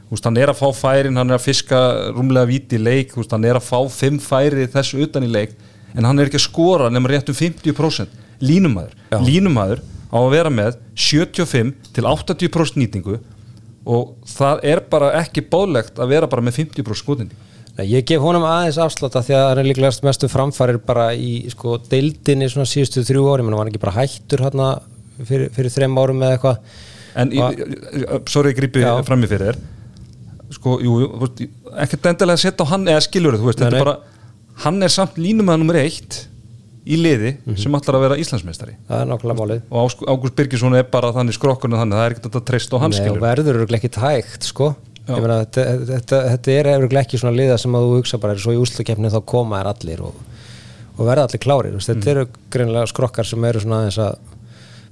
[0.09, 1.83] Veist, hann er að fá færin, hann er að fiska
[2.17, 5.53] rúmlega víti í leik, veist, hann er að fá fimm færi þessu utan í leik
[5.95, 10.53] en hann er ekki að skora nema rétt um 50% línumæður, línumæður á að vera
[10.53, 13.19] með 75 til 80% nýtingu
[13.85, 17.37] og það er bara ekki báðlegt að vera bara með 50% skotindi
[17.75, 21.49] Nei, ég gef honum aðeins afsláta því að hann er líklegast mestu framfærir bara í
[21.51, 24.69] sko deildinni svona síðustu þrjú ári, menn var hann ekki bara hættur hérna
[25.27, 26.77] fyrir, fyrir þrem árum eða eitthvað?
[27.19, 27.41] En, í,
[28.31, 28.93] sorry, ég grípi Já.
[29.07, 29.59] fram í fyrir þér.
[30.55, 30.95] Sko, jú,
[31.83, 33.97] ekkert endilega að setja á hann eða Nei, þetta er bara
[34.63, 36.21] hann er samt línumæða nummer eitt
[36.85, 37.57] í liði Mhm.
[37.57, 38.75] sem ætlar að vera Íslandsmeistari.
[38.89, 39.63] Það er nákvæmlega málið.
[39.71, 43.09] Og Ágúst Birgisson er bara þannig skrokkurinn þannig, það er ekkert að treysta á Nei,
[43.09, 44.75] og verður örugglega ekki tægt sko.
[45.09, 48.55] Meina, þetta, þetta, þetta er örugglega ekki svona liða sem að þú hugsa bara svo
[48.55, 50.15] í úslukefni þá koma þær allir og,
[50.97, 51.85] og verða allir klárir mm.
[51.85, 54.17] þetta eru greinilega skrokkar sem eru svona aðeins að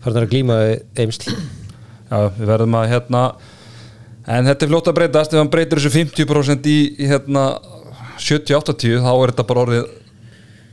[0.04, 3.22] fara að glíma við eimsl Já, við verðum að hérna
[4.28, 5.32] en þetta er fljótt að breytast.
[5.32, 7.46] Ef hann breytir þessu 50% í, í hérna
[8.20, 9.86] 70-80 þá er þetta bara orðið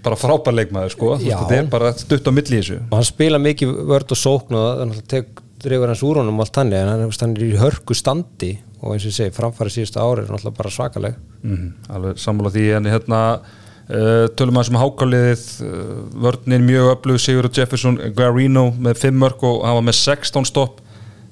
[0.03, 1.11] bara frábær leikmaður sko.
[1.21, 2.79] Þetta er bara stutt á milli í þessu.
[2.87, 6.59] Og hann spila mikið vörd og sókn og þannig tek dreifur hans úr honum allt
[6.59, 9.99] hann en hann, hann er í hörku standi og eins og ég segi, framfæri síðustu
[9.99, 11.17] ári er náttúrulega bara svakaleg.
[11.43, 15.93] Mm alveg sammála því en hérna uh, tölum að sem hákáliðið uh,
[16.25, 20.79] vörnir mjög öflug Sigur Jefferson Guarino með 5 mörg og hann var með 16 stopp.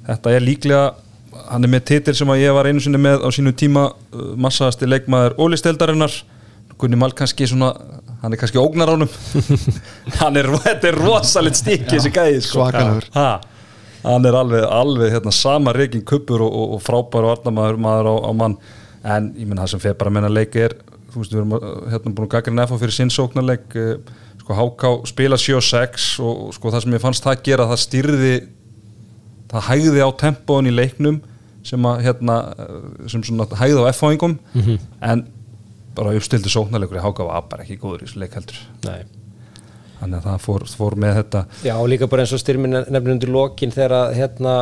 [0.07, 0.87] Þetta er líklega
[1.47, 4.33] hann er með titil sem að ég var einu sinni með á sínu tíma uh,
[4.35, 6.23] massaðasti leikmaður ólisteldarinnar
[6.77, 7.71] Gunni Mal kannski svona
[8.21, 9.11] hann er kannski ógnar ánum
[10.21, 12.67] hann er, þetta er rosalit stík þessi gæði sko.
[13.15, 13.29] Ha,
[14.03, 18.15] hann er alveg, alveg hérna, sama reikin kuppur og, og, og frábær varnamaður maður á,
[18.25, 18.59] á mann.
[19.07, 20.73] En ég menn það sem fer bara að menna leik er
[21.11, 23.95] þú veist við erum uh, hérna búin að gaggra nefn fyrir sinn sóknarleik uh,
[24.41, 28.35] sko HK spila 7-6 og, og sko það sem ég fannst það gera það styrði
[29.51, 31.21] það hægði á tempóin í leiknum
[31.67, 32.77] sem að hérna uh,
[33.11, 34.37] sem svona hægði á F-fáingum
[35.01, 35.25] en
[35.97, 38.61] bara uppstildi sóknarleikur í HK var bara ekki góður í þessu leik heldur.
[38.87, 39.01] Nei.
[39.97, 41.43] þannig að það fór, fór með þetta.
[41.65, 44.55] Já, líka bara eins og styrmin nefnir undir lokin þegar að hérna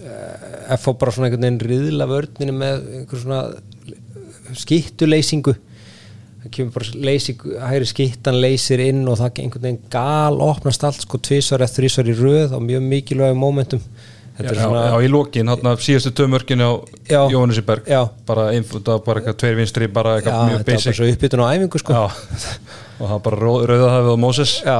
[0.00, 3.42] eh, FH bara svona einhvern veginn riðla vörninu með einhver svona
[4.56, 5.56] skituleysingu
[6.46, 11.02] það kemur bara leysing, hægri skittan leysir inn og það einhvern veginn gal opnast allt
[11.02, 13.82] sko tvisar eða þrísar í röð á mjög mikilvægum momentum
[14.36, 16.72] þetta er já, svona já, í lokin, hérna síðastu tömörkinu á
[17.08, 17.20] Já.
[17.32, 18.02] Jóhannesberg Já.
[18.26, 20.76] bara, einf- það var bara eitthvað tveir vinstri bara já, eitthvað þetta mjög var bara
[20.76, 20.96] basic.
[20.96, 21.92] svo uppbytun á æfingu sko.
[21.92, 22.04] Já.
[23.00, 24.78] og það bara rau- rauðahafið á Moses já,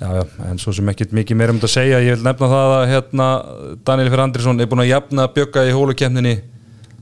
[0.00, 2.48] já, já, en svo sem ekkit mikið meira um þetta að segja ég vil nefna
[2.52, 3.28] það að hérna,
[3.84, 6.34] Daniel Fyrir Andrisson er búin að jafna bjögga í hólukefninni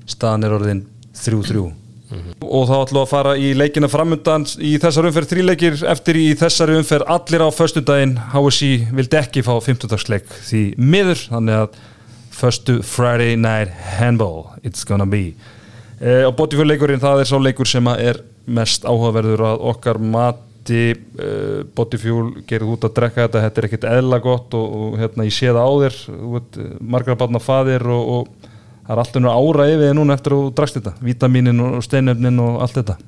[0.07, 1.73] staðan er orðin 3-3
[2.13, 5.31] og þá ætlum við að fara í leikina framundan í þessar umferð.
[5.33, 7.09] Þríleikir eftir í þessari umferð.
[7.15, 8.15] Allir á föstudaginn.
[8.35, 9.97] HSI vildi ekki fá 15.
[10.13, 11.25] leik því miður.
[11.33, 11.83] Þannig að
[12.35, 15.33] föstu Friday Night Handball it's gonna be.
[16.01, 20.87] E, og Botifjörleikurinn það er sá leikur sem er mest áhugaverður að okkar mati.
[20.93, 21.29] E,
[21.77, 23.45] Botifjörl gerði út að drekka þetta.
[23.47, 26.01] Þetta er ekkit eðla gott og, og hérna ég sé það á þér.
[26.35, 28.44] Veit, margra barna faðir og, og
[28.85, 32.45] það er alltaf nú ára yfir núna eftir að þú drakst þetta vítaminin og steinöfnin
[32.45, 32.99] og allt þetta.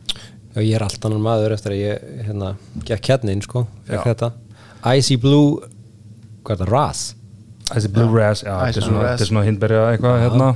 [0.56, 2.54] Já, ég er allt annan maður eftir að ég hérna,
[2.88, 4.00] gekk hérna inn sko, Já.
[4.06, 4.32] þetta.
[4.96, 5.60] Icy Blue,
[6.46, 7.04] hvað er það, Raz
[7.72, 10.48] þessi Blue Raz, já, þetta er svona, þetta er hindberja eitthvað hérna,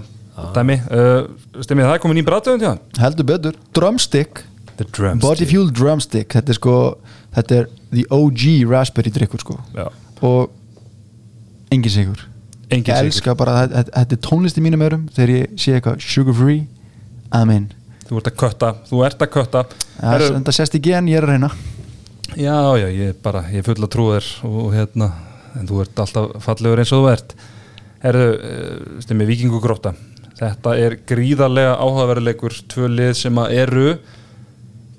[0.55, 4.45] dæmi uh, stemmið það er komin í brættöðum til það heldur betur drumstick,
[4.81, 5.25] The Drumstick.
[5.27, 6.75] Body fuel drumstick þetta er sko,
[7.37, 9.59] þetta er the OG raspberry drikkur sko.
[9.77, 9.89] Já.
[10.25, 10.55] og
[11.75, 12.23] engin sigur
[12.71, 16.05] Engin ég elska bara, þetta þetta er tónlist í mínum örum þegar ég sé eitthvað
[16.07, 16.64] sugar free.
[17.35, 17.71] Amen,
[18.09, 19.64] þú ert að kötta, þú ert að kötta.
[19.97, 21.51] Ja, Herru, þetta sést ekki en ég er að reyna.
[22.37, 25.11] Já, já, ég er bara ég er full að trúa þér og hérna
[25.59, 27.35] en þú ert alltaf fallegur eins og þú ert.
[28.01, 29.93] Herðu, uh, stemmið Víkingu gróta
[30.41, 33.87] þetta er gríðarlega áhugaveruleikur tvö lið sem að eru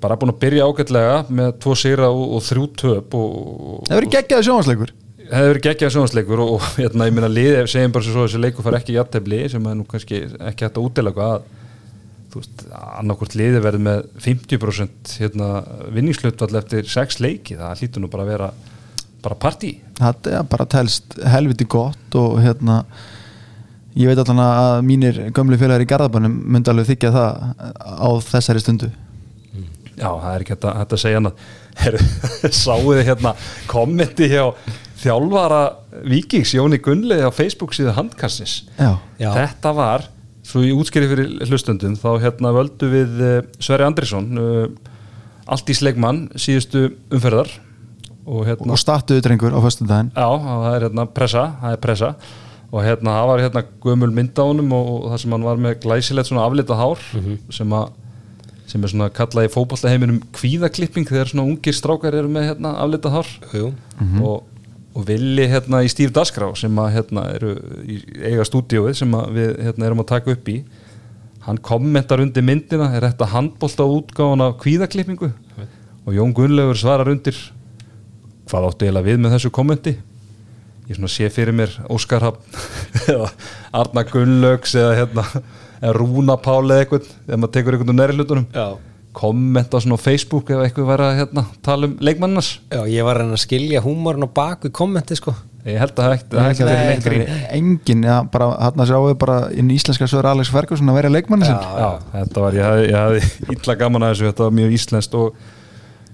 [0.02, 3.98] bara búin að byrja ágætlega með tvo sigra og, og þrjú töp og, og það
[3.98, 4.94] verður geggjaði sjónvarsleikur
[5.32, 8.42] hefði verið geggjað sjónasleikur og, og hérna, ég meina liðið, ef segjum bara svo þessi
[8.42, 11.48] leikur fær ekki jættefli sem er nú kannski ekki hægt að útilega að
[12.32, 15.48] þú veist, annarkvort liðið verður með 50% hérna,
[15.92, 18.52] vinningslutvall eftir 6 leiki, það hlýtur nú bara að vera
[19.22, 19.76] bara partí.
[20.00, 22.80] Þetta er bara telst helviti gott og hérna
[23.94, 27.32] ég veit allan að mínir gömlu félagar í Garðabænum myndi alveg þykja það
[27.78, 28.90] á þessari stundu
[29.96, 31.42] Já, það er ekki hægt að, að segja annað.
[31.82, 32.00] Heru,
[32.62, 33.34] Sáuð þið hérna
[33.70, 34.44] kommenti hjá
[35.02, 35.62] þjálfara
[36.08, 39.30] Víkings, Jóni Gunnlegi á Facebook síðu handkastins já, Já.
[39.34, 40.06] Þetta var,
[40.46, 44.62] svo ég útskýri fyrir hlustundum, þá hérna völdu við uh, Sverri Andrisson uh,
[45.52, 47.50] allt í slegmann síðustu umferðar.
[48.22, 50.12] Og hérna og statuðu drengur á föstudaginn.
[50.14, 52.10] Já, það er hérna pressa, það er pressa.
[52.72, 55.58] Og hérna, það var hérna gömul mynd á honum og, og það sem hann var
[55.60, 57.02] með glæsilegt svona aflitað hár
[57.52, 57.90] sem að
[58.70, 63.16] sem er svona kallað í fótballaheiminum kvíðaklipping þegar svona ungir strákar eru með hérna aflitað
[63.16, 63.32] hár.
[63.56, 63.72] Jú.
[64.22, 64.44] og,
[64.92, 69.36] og villi hérna í Steve Dasgrá sem að hérna eru í eiga stúdíóið sem að
[69.38, 70.60] við hérna erum að taka upp í.
[71.42, 75.32] Hann kommentar undir myndina er þetta handbólta útgáðan af kvíðaklippingu?
[76.06, 77.36] Og Jón Gunnlaugur svarar undir
[78.50, 79.96] hvað áttu eiginlega við með þessu kommenti?
[80.88, 82.42] Ég svona sé fyrir mér Óskar Hafn
[83.12, 83.28] eða
[83.82, 85.26] Arna Gunnlaugs eða hérna
[85.82, 88.48] eða Rúna Páli eða eitthvað ef maður tekur einhvern næri hlutunum.
[88.54, 88.66] Já.
[89.12, 93.18] kommenta svona á Facebook ef eitthvað væri að hérna, tala um leikmannas Já, ég var
[93.18, 95.34] að reyna að skilja húmorinn á bak við kommenti sko.
[95.62, 99.68] Ég held að það vera neitt grín engin, já, bara hann að sjáu bara inn
[99.70, 101.60] íslenska sögur Alex Ferguson að vera leikmanni sinn.
[101.60, 105.14] Já, þetta var, ég hafði, ég hafði illa gaman að þessu, þetta var mjög íslenskt
[105.20, 105.44] og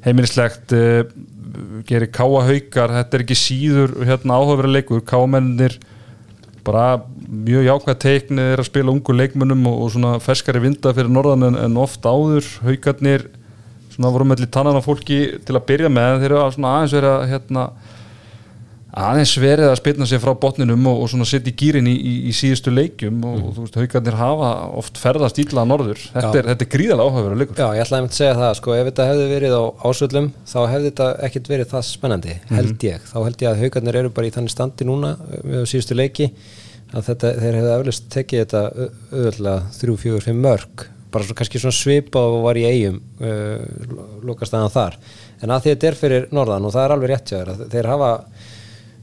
[0.05, 0.99] heimilislegt uh,
[1.89, 5.79] gerir káa haukar, þetta er ekki síður hérna áhugaverið leikur, káamennir
[6.69, 6.85] bara
[7.29, 11.49] mjög jákvæð teiknið er að spila ungu leikmönnum og, og svona ferskari vinda fyrir norðan
[11.49, 13.27] en, en oft áður, haukarnir
[13.95, 16.97] svona voru mellir tannan á fólki til að byrja með, þeir eru að svona aðeins
[16.99, 17.65] verið að hérna
[18.89, 22.13] aðeins verið að spilna sér frá botninum og, og svona setja í gýrin í, í,
[22.31, 26.05] í síðustu leikjum og, og þú veist, haugarnir hafa oft ferðast ítla að norður.
[26.15, 27.61] Þetta er, er gríðalega áhugaverður leikur.
[27.61, 30.89] Já, ég ætlaði að segja það, sko, ef þetta hefði verið á ásvöllum, þá hefði
[30.89, 33.07] þetta ekkert verið það spennandi, held ég.
[33.13, 36.01] Þá held ég að haugarnir eru bara í þannig standi núna uh, við á síðustu
[36.01, 36.33] leiki,
[36.95, 42.37] að þetta, þeir hefði eflust tekið þetta fjögur, fimm mörg, bara svo, kannski svona svipað
[42.39, 44.97] og var í eigum uh, lokastæðan þar.
[45.45, 47.89] En að því þetta er fyrir norðan og það er alveg rétt hjá að þeir
[47.93, 48.47] hafa uh,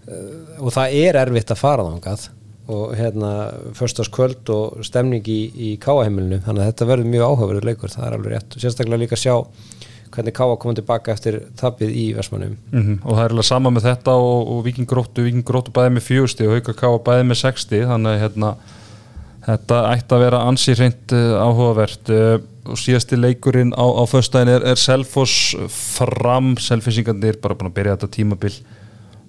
[0.06, 2.30] og það er erfitt að fara þangað.
[2.66, 3.32] Og hérna
[3.78, 8.16] förstaskvöld og stemning í, í káaheimilinu þannig að þetta verður mjög áhugaverður leikur það er
[8.18, 8.56] alveg rétt.
[8.56, 9.36] Og sérstaklega líka að sjá
[10.16, 13.88] hvernig káa komið tilbaka eftir tapið í Vestmannum mm og það er alveg sama með
[13.90, 18.12] þetta og, og vikingróttu, vikingróttu bæði með fjögusti og hauga káa bæði með sexti þannig
[18.14, 18.52] að hérna,
[19.50, 22.10] þetta ætti að vera ansi hreint uh, áhugavert.
[22.10, 26.56] Uh, og síðasti leikurinn á, á föstudaginn er, er Selfoss fram.
[26.58, 28.56] Selfissingarnir bara búin að byrja þetta tímabil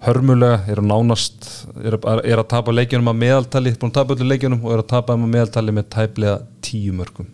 [0.05, 1.49] hörmulega, eru nánast
[1.81, 4.91] er, er að tapa leikjunum að meðaltali búin að tapa öllu leikjunum og er að
[4.93, 7.29] tapa þeim að meðaltali með tæplega tíu mörgum.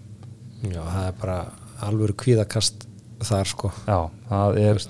[0.62, 1.38] Já, það er bara
[1.82, 2.86] alvöru kvíðakast
[3.22, 3.72] þar sko.
[3.86, 3.98] Já,
[4.30, 4.82] það er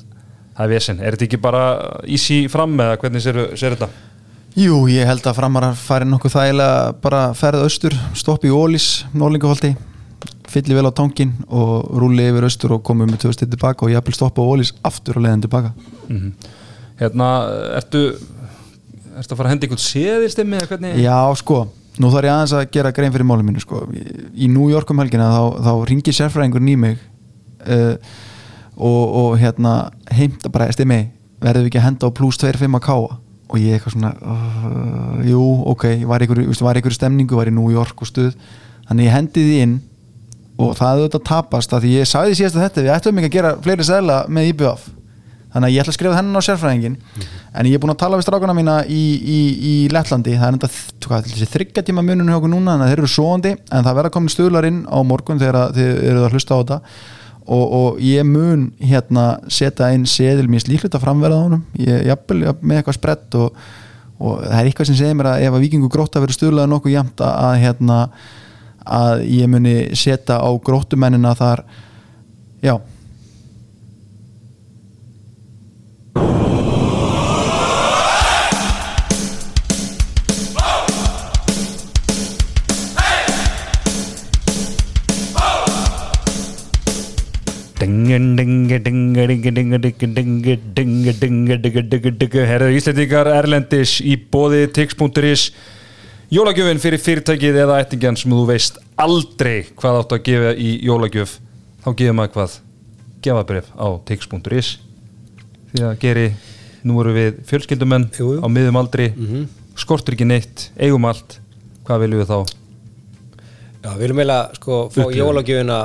[0.53, 1.62] það er vesen, er þetta ekki bara
[2.05, 3.89] easy fram eða hvernig sér, sér þetta?
[4.61, 8.89] Jú, ég held að framar að fari nokkuð þægilega bara ferð austur, stoppi í Ólís
[9.16, 9.73] Norlingaholti,
[10.53, 13.95] fylli vel á tankin og rúli yfir austur og komum með tvö stið tilbaka og
[13.95, 15.73] ég vil stoppa á Ólís aftur og leiðin tilbaka
[17.01, 17.28] Hérna,
[17.78, 18.03] ertu
[19.18, 21.01] ertu að fara að henda einhvern séðistemmi eða hvernig?
[21.03, 21.62] Já, sko,
[22.01, 23.82] nú þarf ég aðeins að gera grein fyrir málum mínu, sko.
[23.93, 27.03] Í, New York um helgina þá, þá ringir sérfræðingur í mig
[27.66, 27.95] uh,
[28.76, 29.74] og, og hérna
[30.12, 31.05] heimta bara, stemmi,
[31.43, 33.20] verðum við ekki að henda á plus 2-5 að káa?
[33.53, 38.09] Og ég eitthvað svona uh, jú, ok, var ykkur stemningu, var í New York og
[38.09, 38.32] stuð.
[38.88, 39.78] Þannig ég hendi því inn
[40.62, 43.36] og það auðvitað tapast að því ég sagði síðast að þetta við ætlum ekki að
[43.36, 44.88] gera fleiri seðla með IBF
[45.53, 46.99] þannig að ég ætla að skrifa hennan á sérfræðingin
[47.53, 50.57] en ég er búin að tala við strákana mína í, í, í Lettlandi, það er
[50.57, 54.33] enda þryggja tíma mununum hjá okkur núna að þeir eru svoandi, en það verða komin
[54.33, 56.79] stuðlar inn á morgun þegar að þið eru að hlusta á þetta.
[57.43, 61.65] Og, og ég mun hérna setja inn seðil mér slíklut að framverða á honum.
[61.75, 63.59] Ég jafn, með eitthvað sprett og,
[64.23, 66.95] og það er eitthvað sem segir mér að ef að vikingu gróta verður stuðlaði nokkuð
[66.95, 67.99] jæmt að, að hérna
[69.03, 71.67] að ég muni setja á gróttumennina þar.
[72.63, 72.77] Já
[92.53, 95.49] Herðu Íslandíkar Erlendis í bóði tix.is
[96.33, 101.35] Jólagjöfin fyrir fyrirtækið eða ættingjan sem þú veist aldrei hvað áttu að gefa í jólagjöf
[101.85, 102.57] þá gefur maður hvað
[103.25, 104.73] gefabrif á tix.is
[105.73, 106.27] því að geri,
[106.89, 108.41] nú eru við fjölskyldumenn Jú, jú.
[108.43, 109.11] á miðum aldri.
[109.79, 111.39] Skortur ekki neitt, eigum allt.
[111.87, 112.39] Hvað viljum við þá?
[113.83, 115.79] Já, við erum eiginlega sko fá jólagjöfina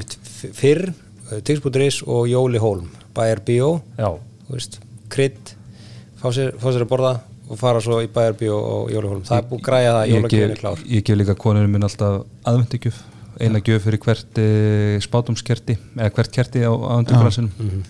[0.00, 0.88] f- fyrr,
[1.46, 3.68] Tix.is og Jóli Hólm, Bæjar Bíó
[5.10, 5.52] krydd
[6.20, 7.12] fá sér, fá sér að borða
[7.46, 9.22] og fara svo í Bæjar Bíó og Jóli Hólm.
[9.26, 10.82] Það er búið að græja það, ég jólagjöfin er klár.
[10.96, 12.98] ég gef líka konunum minn alltaf aðvendugjöf
[13.36, 14.46] eina gjöf fyrir hvert e,
[15.04, 17.84] spátumskerti eða hvert kerti á aðvendugransinum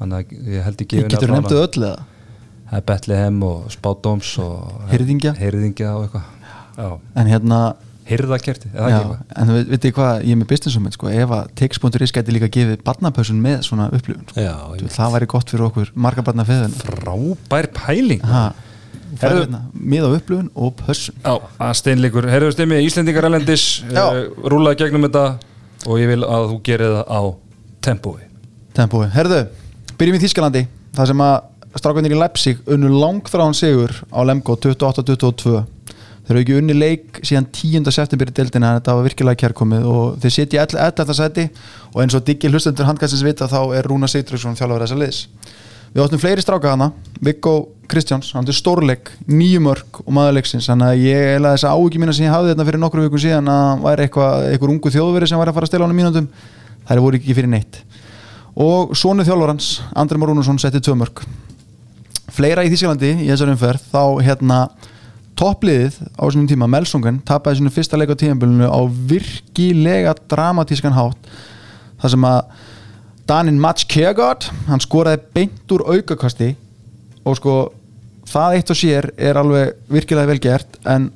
[0.00, 2.08] þannig að ég held gefin getur nefndu öll eða?
[2.70, 5.32] Það er Bethlehem og spátums og Hirðingja.
[5.38, 6.26] Hirðingja og eitthvað.
[6.80, 6.90] Já.
[7.20, 7.60] en hérna
[8.38, 9.18] ekki eitthvað?
[9.36, 12.34] en þú veit- veitir hvað, ég er með business um sko, ef að tix.is gæti
[12.34, 14.40] líka gefið barnapössun með svona upplifun sko.
[14.40, 18.22] Já, Þú það væri gott fyrir okkur marga barna feðun frábær pæling
[19.20, 21.14] Herðu, Herðu- með á upplifun og pössun.
[21.24, 25.24] Já, að steinleikur, herðu stemmi Íslendingar elendis, uh, rúlaði gegnum þetta
[25.86, 27.20] og ég vil að þú gerir það á
[27.82, 28.20] tempói.
[28.74, 29.08] Tempói.
[29.10, 29.40] Herðu,
[30.00, 30.60] byrjum í Þískalandi
[30.96, 35.58] þar sem að strákanir í Leipzig unnu langþráðan sigur á Lemgo 28-22
[36.24, 37.90] þeir eru ekki unni leik síðan 10.
[37.92, 41.12] september í deildina en þetta var virkilega kærkomið og þeir sitja í 11.
[41.18, 41.44] seti
[41.90, 45.20] og eins og diggi hlustendur handkastins vita þá er Rúna Seytryggsson þjálfur þessa liðs
[45.92, 46.90] við áttum fleiri stráka hana
[47.20, 47.54] Viggo
[47.90, 52.00] Kristjáns, hann til stórleik nýju mörg og maðurleiksins þannig að ég eða þess að áhugi
[52.00, 55.28] mína sem ég hafði þetta fyrir nokkru vikum síðan að væri eitthvað, eitthvað ungu þjóðveri
[55.28, 56.30] sem væri að fara að stela honum mínútum
[56.86, 57.82] þær voru ekki fyrir neitt
[58.60, 61.22] og sonu þjálfarans, Andri Marúnusson setti tvö mörg
[62.30, 64.58] fleira í Þísklandi í þessar umferð þá hérna
[65.40, 68.80] toppliðið á þessum tíma, Melsungen tapaði sinu fyrsta leik á tíðanbölinu á
[69.10, 71.30] virkilega dramatískan hátt
[72.02, 72.40] þar sem að
[73.30, 76.52] Danin Mats Kjegard hann skoraði beint úr aukakasti
[77.24, 77.56] og sko
[78.30, 81.10] það eitt og sér er alveg virkilega vel gert en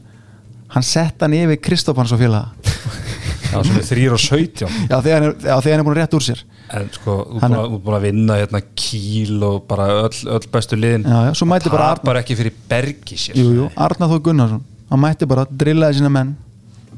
[0.75, 3.04] hann sett hann yfir Kristofans og félaga
[3.55, 6.25] Já, sem er 3 og 17 já þegar hann er, er búin að rétt úr
[6.27, 6.43] sér.
[6.75, 10.77] En sko, þú Hann- er búin að- vinna hérna kíl og bara öll, öll bestu
[10.77, 11.05] liðin.
[11.05, 12.03] Já, já, svo mæti bara Arnar.
[12.03, 13.37] Tapar ekki fyrir bergi sér.
[13.39, 14.63] Jú, jú, Arnar Þór Gunnarsson.
[14.91, 16.35] Hann mætti bara, drillaði sína menn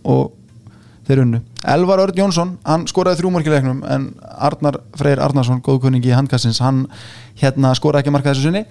[0.04, 0.32] og
[1.06, 1.40] þeir unnu.
[1.64, 6.86] Elvar Örd Jónsson, hann skoraði þrjúmarki leiknum en Arnar Freyr Arnarsson góðkunningi í handkastins, hann
[7.40, 8.64] hérna skoraði ekki marka þessu sinni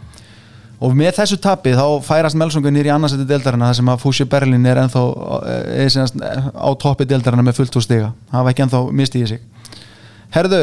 [0.84, 4.66] og með þessu tapi þá færast Melsongu nýri annarsætti deildarina þar sem að Fúsi Berlin
[4.68, 5.04] er ennþá
[5.48, 8.10] er, senast, á toppi deildarina með fullt úr stiga.
[8.34, 9.44] Hafa ekki ennþá mistið í sig.
[10.36, 10.62] Herðu,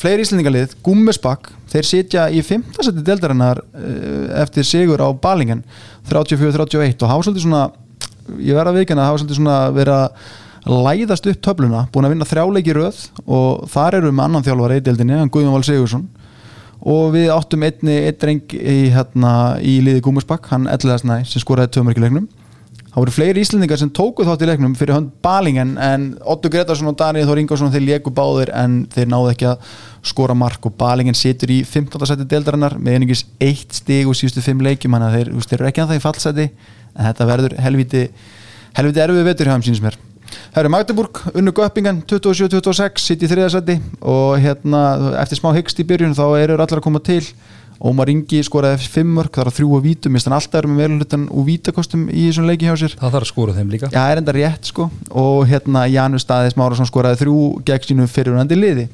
[0.00, 2.68] fleiri íslendingalið Gúmmisbakk, þeir sitja í 5.
[2.80, 5.64] seti deildarinnar uh, eftir sigur á Balingen
[6.08, 7.66] 34-31 og hafa svolítið svona
[8.38, 10.30] ég verða að viðkynna að hafa svolítið svona verið að
[10.70, 13.04] læðast upp töfluna, búin að vinna þrjáleiki röð.
[13.24, 16.08] Og þar eru með annan þjálfar í deildinni, Guðjón Val Sigursson
[16.80, 21.42] og við áttum einni einn dreng í, hérna, í liði Gúmusbakk hann Elliðas Næ sem
[21.42, 22.28] skoraði tömörki leiknum
[22.90, 26.90] það voru fleiri íslendingar sem tóku þátt í leiknum fyrir hönd Balingen en Otto Gretarsson
[26.90, 29.70] og Daniel Þór Ingvarsson þeir léku báðir en þeir náðu ekki að
[30.10, 32.02] skora mark og Balingen situr í 15.
[32.10, 35.84] seti deildarinnar með einingis eitt stig og síðustu fimm leikjum þannig að þeir, eru ekki
[35.84, 38.06] að það í fallseti en þetta verður helviti
[38.78, 40.00] helviti erfið vetur hjá þeim sínist mér
[40.50, 44.82] Það eru Magdeburg, unnu Göppingen 27-26, sitt í þriðasæti og hérna
[45.22, 47.22] eftir smá hyggst í byrjun þá eru allir að koma til.
[47.80, 50.82] Ómar Ingi skoraði fimm mörg, það er þrjú og vítum mist hann alltaf er með
[50.82, 52.96] velulutan og vítakostum í þessum leiki hjá sér.
[52.98, 53.88] Það þarf að skóra þeim líka.
[53.94, 54.90] Já, er enda rétt sko.
[55.16, 57.38] Og hérna Janus Staðis Márasson skoraði þrjú
[57.70, 58.84] gegn sínu fyrirunandi liði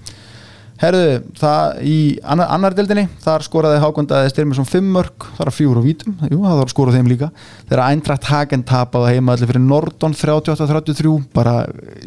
[0.76, 5.78] Herðu, það í annar, annar deildinni, þar skoraði Hákondaði Styrmisson 5 mörg, þar að fjúr
[5.80, 6.16] og vítum.
[6.28, 7.28] Jú, það þarf að skora þeim líka.
[7.62, 11.54] Þegar Eintracht Hagen tapaði heima allir fyrir Nordon 38-33, bara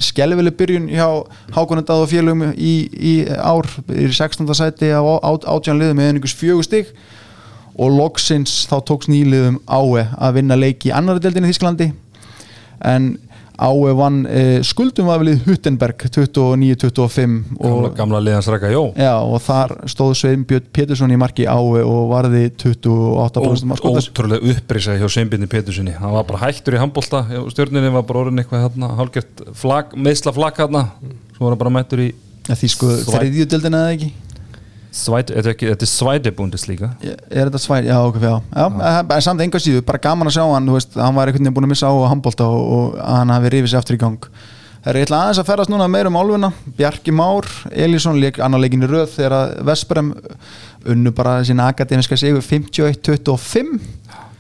[0.06, 1.08] skelvileg byrjun hjá
[1.56, 4.46] Hákondaði og félögum í, í ár í 16.
[4.60, 6.94] sæti á átján liðum með einhvers fjögur stig.
[7.80, 11.90] Og loksins þá tóks nýliðum ái að vinna leiki í annar deildinni í Þísklandi
[12.86, 13.16] en
[13.60, 18.84] Ái vann eh, skuldum var velið Huttenberg 29-25 Gamla, og, gamla liðans rækka, jó.
[18.96, 24.10] Já, og þar stóð Svein Björn Pétursson í marki Ái og varði 28% af skotas
[24.14, 25.98] Ótrúlega upprisa hjá Sveinbjörni Péturssoni.
[26.00, 30.36] Hann var bara hættur í handbólta stjórninni var bara orðin eitthvað hérna, hálfgert flag, meðsla
[30.36, 30.88] flagg hérna
[31.36, 32.10] svo var hann bara mættur í
[32.50, 34.12] því sko þriðjudeldina eða ekki
[34.92, 38.66] Svæt, þetta er ekki- þetta er svæti búndislíka er þetta svæð, já ok, já, já
[38.66, 41.54] en en samt enga síðu, bara gaman að sjá hann veist, hann var einhvern veginn
[41.60, 44.18] búin að missa á handbólta og, og hann hafi rifið sér aftur í gang.
[44.80, 46.50] Það er eitthvað aðeins að ferðast núna meira um álfuna.
[46.78, 50.14] Bjarki Már, Elísson leik annar leikin í röð þegar að Vesprem
[50.88, 53.80] unnu bara sína akademiska sigur 51-25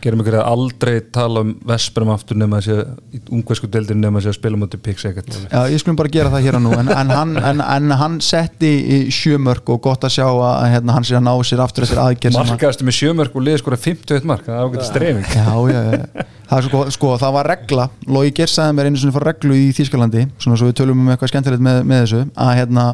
[0.03, 2.75] gerum ykkur að aldrei tala um Vesperum aftur nema að sé
[3.15, 6.31] í ungversku deildin nema að sé að spila mútið Pixegat Já, ég skulum bara gera
[6.33, 6.71] það hér og nú.
[6.79, 10.95] En, en, hann, en, en hann setti í sjömörk og gott að sjá að hérna,
[10.97, 13.79] hann sé að ná sér aftur eftir aðgerð að- markaðastu með sjömörk og liði skora
[13.85, 16.27] 51 mark það er ágætt strefing Já, já, já.
[16.49, 17.83] Það, er sko, sko, það var regla.
[18.09, 21.11] Lói Gers sagði mér einu svona fór reglu í Þýskalandi svona svo við tölum um
[21.13, 22.85] eitthvað skemmtilegt með, með þessu að hérna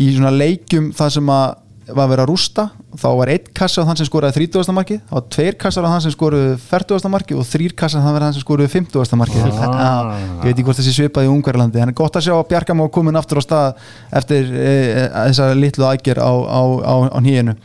[0.00, 1.58] í svona leikjum það sem að
[1.88, 2.64] var verið að rústa
[3.00, 4.74] þá var einn kassa á þann sem skoraði 30.
[4.76, 7.12] markið þá var tveir kassar á þann sem skoraði 40.
[7.14, 9.18] markið og þrýr kassar á þann sem skoraði 50.
[9.20, 10.10] markið Ah.
[10.20, 12.86] ég veit ekki hvort þessi svipaði í Ungverjalandi en gott að sjá að Bjarkam á
[12.92, 13.80] komin aftur á stað
[14.20, 17.56] eftir e, e, þessa litlu aðger á, á, á, á nýjunu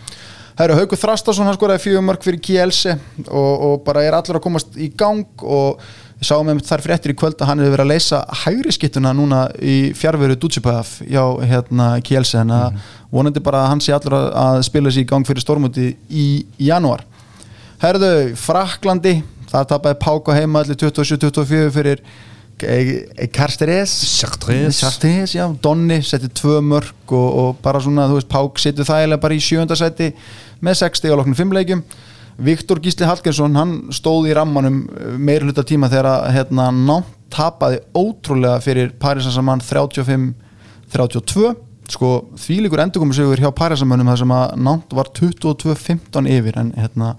[0.55, 2.93] Það eru Haugur Þrastarsson, hann skoraði fjögur mörg fyrir Kielse
[3.27, 5.81] og, og bara er allur að komast í gang og
[6.15, 8.73] við sáum með þar fyrir eftir í kvöld að hann hefur verið að leysa hægri
[8.75, 12.77] skittuna núna í fjárveru Dútsipæðaf hjá hérna, Kielse en að
[13.11, 16.27] vonandi bara að hann sé allur að, spila sér í gang fyrir stormúti í,
[16.69, 17.03] janúar.
[17.83, 19.17] Herðu, Fraklandi,
[19.51, 22.01] það tapaði Páka heima allir 27-24 fyrir
[23.35, 23.91] Karsteres.
[24.79, 29.23] Chartres, já, Donni setti tvö mörg og, og bara svona, þú veist, Pák setur þægilega
[29.27, 30.13] bara í sjöndasæti
[30.63, 31.83] með 60 á loknum fimmleikjum
[32.37, 34.81] Viktor Gísli Hallgeirsson, hann stóð í rammanum
[35.21, 41.55] meir hluta tíma þegar hérna, nátt tapaði ótrúlega fyrir Parísansamann 35-32
[41.91, 42.11] sko
[42.41, 47.15] þvílíkur endurkomisögur hjá Parísamönnum þar sem að nátt var 22-15 yfir en hérna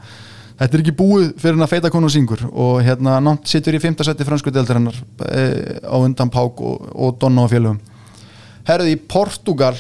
[0.56, 3.76] Þetta er ekki búið fyrir hann að feita konu og syngur og hérna nátt sittur
[3.76, 3.98] í 5.
[4.08, 4.96] seti fransku deildarinnar
[5.28, 5.42] e,
[5.84, 7.76] á undan Pák og, og Donna og félögum
[8.64, 9.76] Herðu í Portugal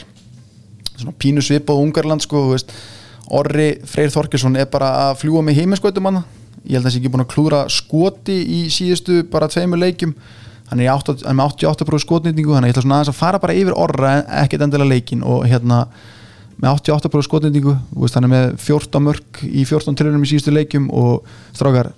[0.92, 2.74] svona pínu svip og Ungarland sko, veist
[3.34, 6.24] Orri Freyr Þorkesson er bara að fljúa með heiminskautum hann
[6.66, 10.14] ég held að það sé ekki búin að klúra skoti í síðustu bara tveimur leikjum.
[10.66, 13.38] Hann er, í 8, hann er með 88% skotnýtingu þannig að ég aðeins að fara
[13.42, 15.84] bara yfir Orra ekkert endilega leikin og hérna
[16.58, 21.28] með 88% skotnýtingu hann er með 14 mörg í 14 tilhörnum í síðustu leikjum og
[21.54, 21.92] strákar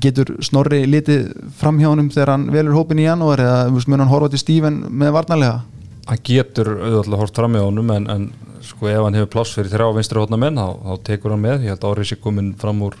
[0.00, 1.28] getur Snorri litið
[1.60, 4.80] fram hjá honum þegar hann velur hópin í janúar eða mun hann horfa til Stíven
[4.88, 5.60] með varnarlega
[6.08, 8.26] hann getur auðvitað hort fram í honum en, en
[8.62, 11.64] sko ef hann hefur pláss fyrir þrjá vinstri hótna menn þá, þá tekur hann með,
[11.66, 12.96] ég held að Árið sé komin fram úr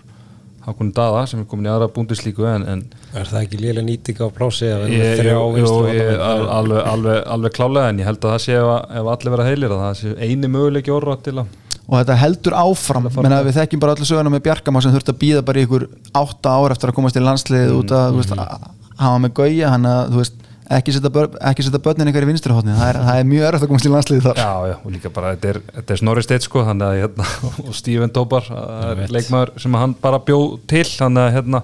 [0.62, 2.82] Hakun Dada sem er komin í aðra búndislíku en, en
[3.18, 6.20] Er það ekki lélega nýting á plási að vera þrjá vinstri ég, hornamenn?
[6.28, 9.46] al- alveg, alveg, alveg klálega en ég held að það sé ef, ef allir vera
[9.48, 13.08] heilir að það sé eini möguleiki orða til að og þetta heldur áfram.
[13.18, 15.82] Menna við þekkjum bara öllu söguna með Bjarkama sem þurfti að býða bara í ykkur
[16.16, 18.68] átta ár eftir að komast í landslið út að, þú veist, að
[19.02, 20.38] hafa með gauja hann að, þú veist,
[20.76, 23.70] ekki setja, börn, ekki setja börnin vinstri hótni, það er, það er mjög örf að
[23.72, 24.42] komast í landslið þar.
[24.42, 27.28] Já, já, og líka bara, þetta er, þetta er Snorri Steit sko, þannig að hérna,
[27.66, 30.38] og Steven er leikmaður sem hann bara bjó
[30.70, 31.62] til þannig að hérna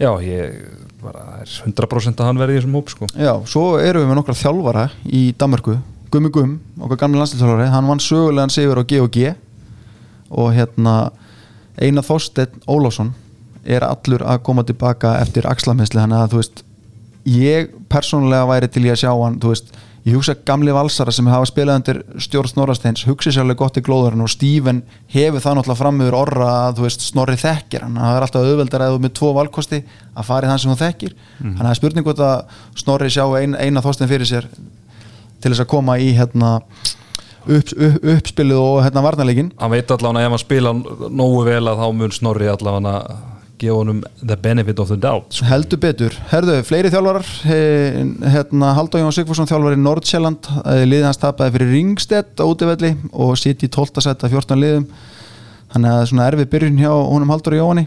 [0.00, 0.56] já, ég,
[1.02, 3.10] bara, það er 100% að hann verði í þessum hóp sko.
[3.16, 5.76] Já, svo erum við með nokkra þjálfara í Danmarku
[6.12, 9.32] Gummi Gumm, okkar gamli landslýþjálfari hann vann sögulegan sigur á G&G
[10.30, 10.94] og hérna
[11.76, 13.10] Einar Þorsteinn Ólásson
[13.66, 16.62] er allur að koma tilbaka eftir axlamessli, þannig að þú veist
[17.26, 19.74] ég persónulega væri til ég að sjá hann þú veist,
[20.06, 24.22] ég hugsa gamli valsara sem hafa spilað undir stjórn Snorrasteins hugsa sérlega gott í glóðurinn
[24.22, 24.82] og Steven
[25.12, 28.86] hefur það náttúrulega fram yfir orra að veist Snorri þekkir hann, það er alltaf auðveldar
[28.92, 29.82] þú með tvo valkosti
[30.14, 31.16] að fara í þann sem þú þekkir.
[31.42, 34.46] Að það er spurning hvort að Snorri sjá ein, eina þóstin fyrir sér
[35.42, 36.56] til þess að koma í hérna
[37.46, 41.82] upp, upp, uppspilið og hérna varnarleikin hann veit allavega ef hann spila nógu vel að
[41.82, 43.02] þá mun Snorri allavega
[43.60, 45.46] gefa honum the benefit of the doubt sko.
[45.48, 48.00] heldur betur, herðu, fleiri þjálfarar eh,
[48.34, 50.50] hérna Haldur Jón Sigfússon þjálfar í Nordsjælland,
[50.86, 54.04] liðið hans tapaði fyrir Ringstedt á útivelli og sitt í 12.
[54.04, 54.88] setta 14 liðum
[55.72, 57.86] þannig að það er svona erfið byrjun hjá honum Haldur Jóni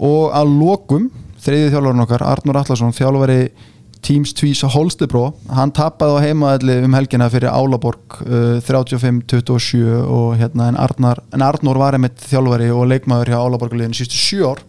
[0.00, 1.10] og að lokum
[1.40, 3.40] þriðið þjálfarinn okkar, Arnur Allarsson þjálfari
[4.04, 10.70] Teams Tvís Holstebro hann tapaði á heimaðalli um helgina fyrir Álaborg uh, 35-27 og hérna
[10.72, 14.62] en Arnar, en Arnur var einmitt þjálfari og leikmaður hjá Álaborguleginu sístu sjö ár.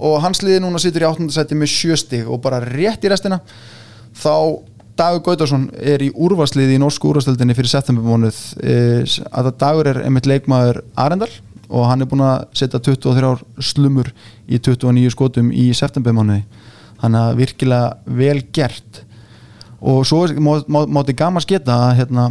[0.00, 1.28] Og hans liði núna situr í 8.
[1.34, 3.40] seti með sjö stig og bara rétt í restina.
[4.16, 4.34] Þá
[5.00, 10.28] Dagur Gautarsson er í úrvarsliði í norsku úrvarsliðinni fyrir septembermónuð eh, að Dagur er einmitt
[10.28, 11.30] leikmaður Arendal
[11.70, 14.10] og hann er búin að setja 23 ár slumur
[14.50, 16.42] í 29 skotum í septembermónuði
[17.00, 19.02] þannig að virkilega vel gert.
[19.80, 22.30] Og svo má- mátti gaman sketa að hérna,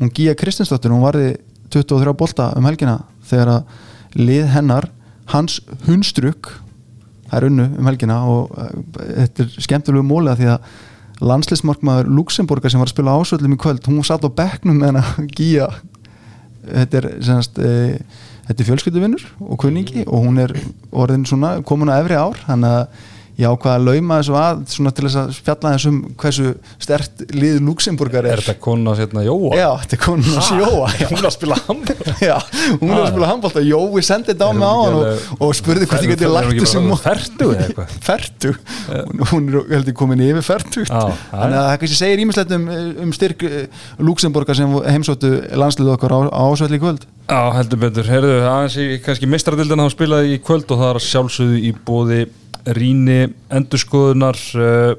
[0.00, 1.36] hún Gía Kristinsdóttir hún varði
[1.70, 4.88] 23 bolta um helgina þegar að lið hennar
[5.34, 6.54] hans hundstruk
[7.28, 10.70] það er unnu um helgina og uh, þetta er skemmtilegu mólega því að
[11.28, 15.28] landslismarkmaður Luxemburga sem var að spila ásvöldum í kvöld hún satt á bekknum með hennar
[15.36, 15.68] Gía.
[16.68, 17.70] Þetta er semast e,
[18.46, 20.52] þetta er fjölskylduvinnur og kunningi og hún er
[20.92, 23.06] orðin svona komin á efri ár þannig að
[23.38, 27.60] ég ákvaða að lauma þessu að svona til þess að fjalla þessum hversu stert lið
[27.68, 28.38] Luxemburgar er.
[28.38, 29.52] Er þetta kona sérna Jóa?
[29.58, 32.34] Já, þetta er konin að sjóa hún er að spila handbólta Já,
[32.80, 36.14] hún er að spila handbólta Jói sendi þetta á hann og, og spurði hvort ég
[36.14, 37.94] geti Er hún lagt þessum bara fertug eða eitthvað?
[38.08, 38.58] Fertug,
[38.88, 42.56] hún, hún er held ég komin yfir fertug Já, Þannig að það kannski segir ímislegt
[42.56, 42.66] um,
[43.04, 47.06] um styrk eh, Luxemburgar sem heimsóttu landslið okkar á, á ásvelli í kvöld.
[47.28, 49.84] Já, heldur betur, heyrðu, aðeins í kannski mistradildina
[52.76, 53.20] Ríni
[53.54, 54.96] endurskoðunar uh,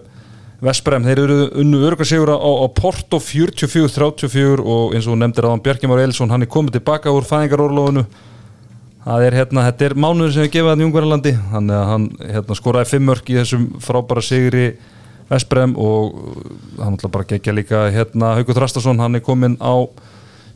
[0.60, 6.02] Vesprem, þeir eru unnu örgarsigur á, á Porto 44-34 og eins og nefndir aðan Bjarkimár
[6.04, 8.04] Eilsson, hann er komið tilbaka úr fæðingarorlofunu
[9.06, 12.08] það er hérna, þetta er mánuður sem við gefum hann í Ungverðarlandi þannig að hann
[12.20, 14.66] hérna, skoraði fimmörk í þessum frábæra sigri
[15.30, 16.52] Vesprem og uh,
[16.82, 19.88] hann ætla bara að gegja líka hérna Haukur Þrastason, hann er komin á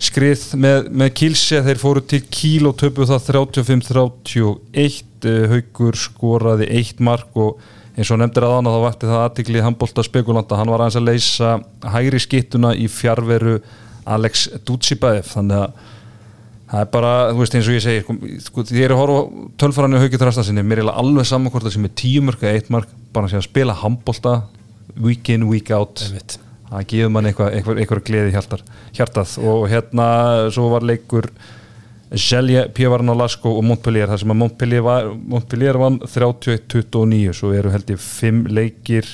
[0.03, 5.12] skrið með, með Kilse þeir fóru til Kíl og töpu það 35-31
[5.51, 7.61] Haukur skoraði eitt mark og
[7.93, 11.55] eins og nefndir að þá vakti það aðtikli handbólta spekulanta, hann var aðeins að leysa
[11.93, 13.59] hægri skittuna í fjárveru
[14.09, 15.27] Alex Dutsibaev.
[15.29, 15.91] Þannig að
[16.71, 18.15] það er bara, þú veist eins og ég segi sko,
[18.47, 21.85] sko, ég er að horfa tölfræðinu Haukur Þrastasinni, mér er alveg saman hvort það sem
[21.89, 24.39] er tíu mörg eða eitt mark, bara að spila handbolta
[24.97, 26.01] week in, week out.
[26.73, 28.33] Það gefur mann eitthvað eitthvað, eitthvað gleði
[28.97, 29.35] hjartað.
[29.45, 30.07] Og hérna
[30.53, 31.29] svo var leikur
[32.19, 34.09] Selje, Pjövarn og Lasko og Montpellier.
[34.11, 39.07] Þar sem að Montpellier, var, Montpellier vann 31-29 svo eru held ég fimm leikir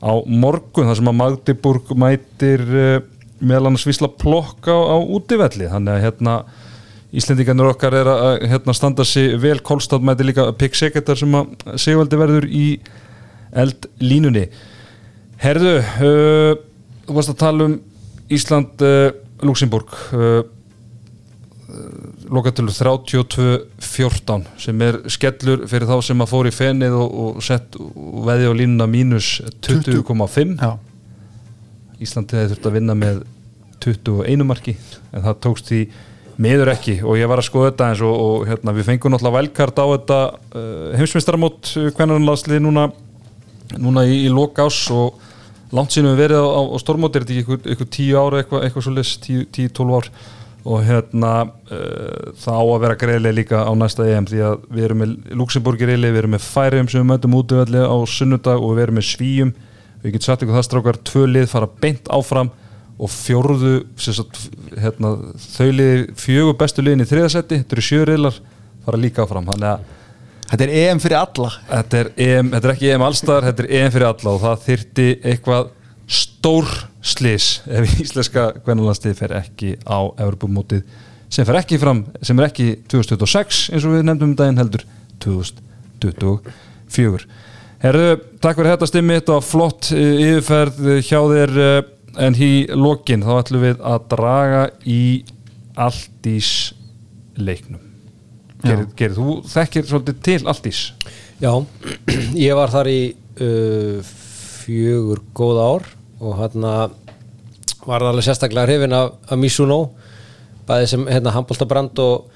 [0.00, 0.88] á morgun.
[0.88, 3.02] Þar sem að Magdeburg mætir uh,
[3.44, 5.68] meðal annars vísla plokk á, á útivelli.
[5.68, 6.36] Þannig að hérna
[7.10, 9.58] Íslendingarnir okkar er að að, hérna, standa sig vel.
[9.66, 12.66] Kolstad mæti líka Pik Seketar sem að Sigvaldi verður í
[13.60, 14.46] eldlínunni.
[15.42, 16.54] Herðu, uh,
[17.04, 17.76] þú varst að tala um
[18.30, 19.10] Ísland, uh,
[19.44, 19.92] Luxemburg
[22.30, 27.78] lokatölu 32-14 sem er skellur fyrir þá sem að fór í fennið og, og sett
[27.80, 29.32] og veði á línuna mínus
[29.66, 30.70] 20,5 Já,
[32.00, 33.24] Íslandi hefði þurft að vinna með
[33.84, 34.76] 21 marki
[35.10, 35.82] en það tókst því
[36.40, 37.00] miður ekki.
[37.04, 39.86] Og ég var að skoða þetta eins og, og hérna, við fengum náttúrulega velkart á
[39.92, 42.86] þetta uh, heimsmeistaramót hvernarlanslið núna,
[43.76, 45.20] núna í, í lok ás og
[45.76, 48.64] langt sínum við verið á, á, á stormóti er þetta ekki ykkur 10 ára eitthvað,
[48.66, 50.10] eitthvað svo list 10-12 ár
[50.64, 54.86] og hérna uh, það á að vera greiðlega líka á næsta EM því að við
[54.86, 58.60] erum með Luxemburg í reyli, við erum með Færium sem við mötum útvöldi á sunnudag
[58.60, 59.54] og við erum með Svíum.
[60.00, 62.52] Við getum sagt ykkur það strákar tvö lið fara beint áfram
[63.00, 64.42] og fjórðu sem sagt,
[64.76, 65.14] hérna,
[65.54, 68.38] þau lið fjögur bestu liðin í þriðasetti þetta eru sjöriðlar
[68.84, 69.48] fara líka áfram.
[70.50, 71.50] Þetta er EM fyrir alla.
[71.70, 74.64] Þetta er, EM, þetta er ekki EM allstar þetta er EM fyrir alla og það
[74.66, 75.70] þyrti eitthvað
[76.10, 80.84] stór slis ef íslenska kvennalandslið fer ekki á Evropamótið
[81.30, 84.84] sem fer ekki fram, sem er ekki 2026 eins og við nefndum um daginn heldur
[85.22, 87.28] 2024
[87.80, 88.08] Herðu,
[88.44, 91.78] takk fyrir þetta stimmi þetta var flott eh, yfirferð hjá þér eh,
[92.26, 95.04] en í lokin þá ætlum við að draga í
[95.80, 96.50] Aldís
[97.40, 97.80] leiknum.
[98.60, 100.82] Gerir, gerir, þú þekkir svolítið til Aldís?
[101.40, 101.54] Já,
[102.46, 103.00] ég var þar í
[103.40, 104.10] uh,
[104.60, 105.88] fjögur góð ár
[106.20, 106.74] og hérna
[107.86, 109.80] var það alveg sérstaklega hrifin af, af Misuno
[110.68, 112.28] bæði sem hérna handbóltabrand og,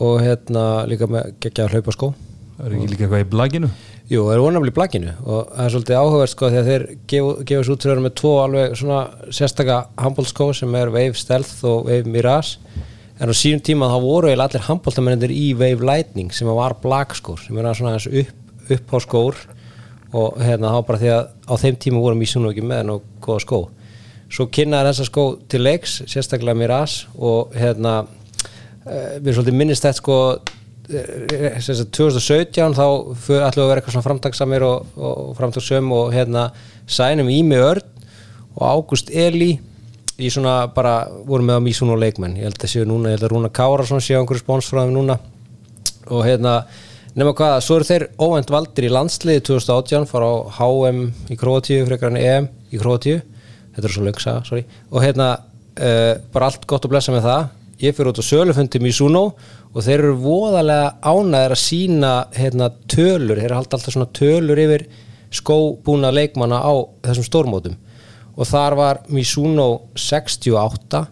[0.00, 2.12] og hérna líka með geggja hlaupa skó
[2.58, 3.68] Það er ekki líka eitthvað í blaginu?
[4.08, 6.84] Jú, það er vonafli í blakinu og það er svolítið áhugavert sko því að þeir
[7.12, 9.00] gefa, gefa svo út fyrir að vera með tvo alveg svona
[9.38, 12.80] sérstaka handbóltskó sem er Wave Stealth og Wave Mirage.
[13.20, 17.62] En á sínum tíma þá voru allir handbóltamennir í Wave Lightning sem var blakskór sem
[17.62, 18.34] er svona upp,
[18.74, 19.38] upp á skór
[20.16, 23.44] og hérna þá bara því að á þeim tíma voru Mizuno ekki með og góða
[23.44, 23.58] skó.
[24.32, 29.84] Svo kynnaði þessa skó til leiks sérstaklega Mirage og hérna uh, mér er svolítið minnist
[29.84, 30.18] þetta sko
[30.88, 32.86] eh, sem sagt, 2017 þá
[33.24, 36.50] fyrir ætlum við að vera eitthvað svona framtagsamir og, og framtagsöm og hérna
[36.88, 37.96] sænum Ími Örn
[38.58, 39.54] og Ágúst Eli
[40.18, 42.36] í svona bara vorum með á Mísun og leikmenn.
[42.40, 44.96] Ég held að séu núna, ég held að Rúna Kárasson séu einhverju spóns frá þeim
[44.96, 45.18] núna.
[46.10, 46.64] Og hérna
[47.18, 50.98] nema hvað, svo eru þeir óvænt valdir í landsliði 2018 fara á HM
[51.32, 53.20] í Króatíu frekar en EM í Króatíu.
[53.74, 54.64] Þetta er svo lögsa, sorry.
[54.92, 57.48] Og hérna uh, bara allt gott að blessa með það.
[57.82, 59.24] Ég fyrir út á sölufundi Mizuno
[59.70, 64.62] og þeir eru voðalega ánæðir að sína hérna, tölur, þeir eru halda alltaf svona tölur
[64.62, 64.88] yfir
[65.34, 66.74] skóbúna leikmanna á
[67.06, 67.76] þessum stórmótum.
[68.38, 71.04] Og þar var Mizuno 68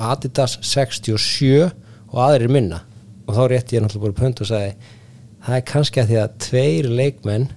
[0.00, 1.70] Adidas 67
[2.10, 2.84] og aðrir minna.
[3.26, 4.98] Og þá rétti ég náttúrulega bara pönt og sagði
[5.46, 7.48] það er kannski að því að tveir leikmenn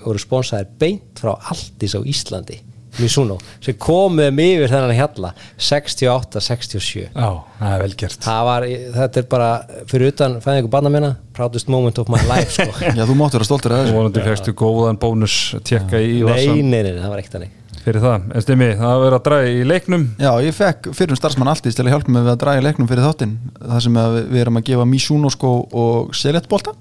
[0.00, 2.60] voru sponsaðir beint frá Aldís á Íslandi
[2.98, 5.30] Mizuno, sem komið um yfir þennan hjalla
[5.62, 7.28] 68-67 Já,
[7.60, 8.18] það er vel gert.
[8.24, 8.66] Það var,
[8.96, 9.50] þetta er bara
[9.90, 12.66] fyrir utan fæðingu banna minna, proudest moment of my life sko.
[12.98, 13.96] Já, þú máttu vera stoltur að þessu.
[14.00, 18.24] Vonandi fegstu góðan bónus tjekka í nei, nei, nei, það var ekkert hannig fyrir það,
[18.36, 20.02] en stimmi, það að vera að draga í leiknum.
[20.20, 22.66] Já, ég fekk fyrir um starfsmann alltið til að hjálpa mig við að draga í
[22.66, 26.74] leiknum fyrir þáttinn það sem að við erum að gefa Mizuno sko og Selettbolta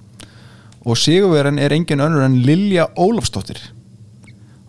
[0.89, 3.59] og sigurverðin er engin önnur en Lilja Ólafsdóttir.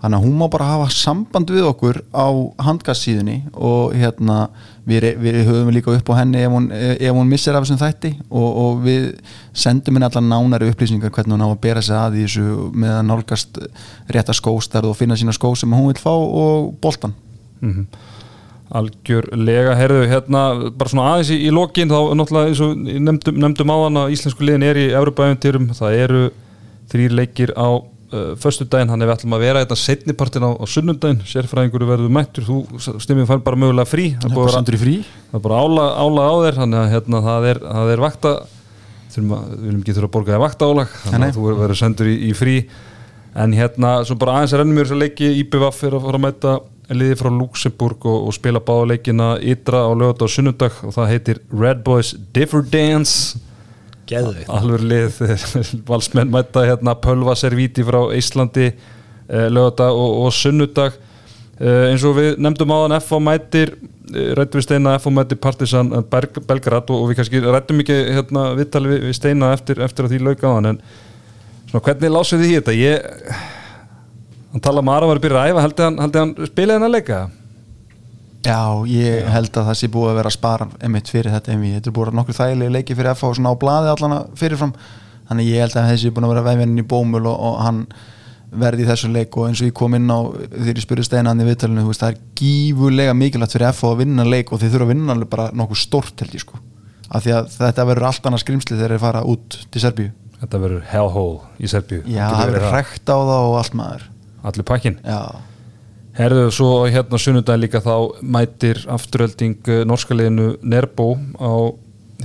[0.01, 2.29] Þannig að hún má bara hafa samband við okkur á
[2.65, 4.47] handgassíðunni og hérna
[4.89, 8.13] við, við höfum líka upp á henni ef hún, ef hún missir af þessum þætti
[8.31, 9.11] og, og við
[9.53, 12.95] sendum henni allar nánari upplýsingar hvernig hún á að bera sig að í þessu með
[12.97, 13.61] að nálgast
[14.17, 17.13] rétta skóstarð og finna sína skó sem hún vil fá og boltan
[17.61, 17.85] mm
[18.71, 20.43] algjörlega, herðu, hérna
[20.79, 24.47] bara svona aðeins í, í lokin, þá náttúrulega eins og nefndum, nefndum áðan að íslensku
[24.47, 26.21] liðin er í Európa-æventyrum, það eru
[26.93, 31.25] þrýr leikir á uh, föstudaginn, þannig við ætlum að vera þetta setnipartin á, á sunnundaginn,
[31.27, 34.97] sérfræðingur verður mættur, þú stimmið fann bara mögulega frí það er bara sendur í frí.
[35.33, 38.35] það er bara ála, ála á þér þannig að hérna, það, er, það er vakta
[39.11, 41.81] þurfum að, við viljum ekki þurfa að borga þér vakta álag þannig að þú verður
[41.81, 42.61] sendur í, í frí.
[43.41, 46.25] En hérna, svo bara aðeins er ennum þess að leiki IPVF er að fara að
[46.25, 46.55] mæta
[46.95, 51.13] liði frá Luxemburg og, og spila báða leikina ytra á lögat á sunnundag og það
[51.13, 53.39] heitir Red Boys Differ Dance.
[54.11, 54.51] Geðveikt.
[54.51, 55.21] Alveg lið
[55.91, 60.99] valsmenn mæta hérna Pölva Servíti frá Íslandi uh, lögadag og, og sunnudag.
[61.61, 65.93] Uh, eins og við nefndum áðan FH mætir uh, rættum við Steina FH mætir Partisan
[65.95, 69.83] uh, Berg, Belgrad og, og við kannski rættum ekki hérna, viðtali við, við Steina eftir,
[69.85, 70.83] eftir að því lauk áðan en
[71.71, 72.77] svona, hvernig lásið þið í þetta?
[72.81, 73.51] Ég,
[74.53, 75.65] hann tala um að Ara var að byrja að æfa.
[75.67, 77.21] Heldur hann, heldur hann spilaði hann að leika?
[78.41, 81.75] Já, ég held að það sé búið að vera að spara emitt fyrir þetta emi,
[81.75, 84.73] þetta er búið að nokkur þægilegi leiki fyrir FH og svona á blaði allan fyrirfram.
[85.29, 87.83] Þannig ég held að þessi er búin að vera vefinn í bómul og, og hann
[88.65, 91.43] verði í þessu leik og eins og ég kom inn á þegar ég spurði steinan
[91.43, 94.73] í viðtalinu, þú veist, það er gífurlega mikilvægt fyrir FH að vinna leik og þeir
[94.73, 96.59] þurfa að vinna alveg bara nokkuð stort held ég sko.
[97.11, 100.11] Af því að þetta verður allt annað skrimsli þegar þeir fara út til Serbíu.
[100.41, 102.01] Þetta verður hellhole í Serbíu.
[102.09, 104.09] Já, það verður hrækt á það og allt maður
[104.47, 105.21] Allir pakkin Já,
[106.21, 111.71] Herðu, svo hérna sunnudaginn líka þá mætir afturölding eh, norska liðinu Nerbo á,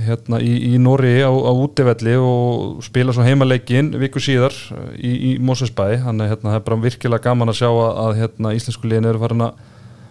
[0.02, 5.12] hérna, í, í Nóri á, á útivelli og spila svo heimaleikin viku síðar eh, í,
[5.14, 8.90] í Mosesbæ þannig hérna, það er bara virkilega gaman að sjá að, að hérna, íslensku
[8.90, 9.64] liðin eru farin að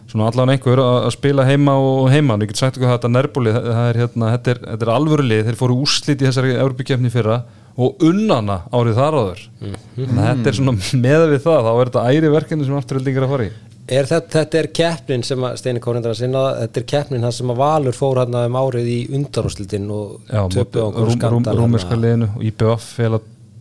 [0.09, 3.13] svona allan einhver að, spila heima og heima og ég get sagt eitthvað að þetta
[3.17, 6.29] Nerbo lið það er, hérna, þetta er, þetta er alvöru lið, þeir fóru úrslit í
[6.29, 7.41] þessari Európikefni fyrra
[7.75, 9.45] og unnana árið þar áður.
[9.61, 10.75] Þannig að þetta er svona
[11.05, 13.53] með við það þá er þetta æri verkefni sem afturöldingar að fara í.
[13.85, 17.33] Er þetta, þetta er keppnin sem að Steini Kórindar að sinna, þetta er keppnin það
[17.37, 21.53] sem að Valur fór hann um árið í undanúslitin og töpu á rúm, rúm, skandal
[21.59, 23.19] rúmerska liðinu og IBF eða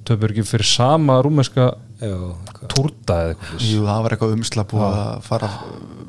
[0.09, 2.17] töpur ekki fyrir sama rúmerska Já,
[2.73, 5.51] túrta eða eitthvað jú, það var eitthvað umslap og að fara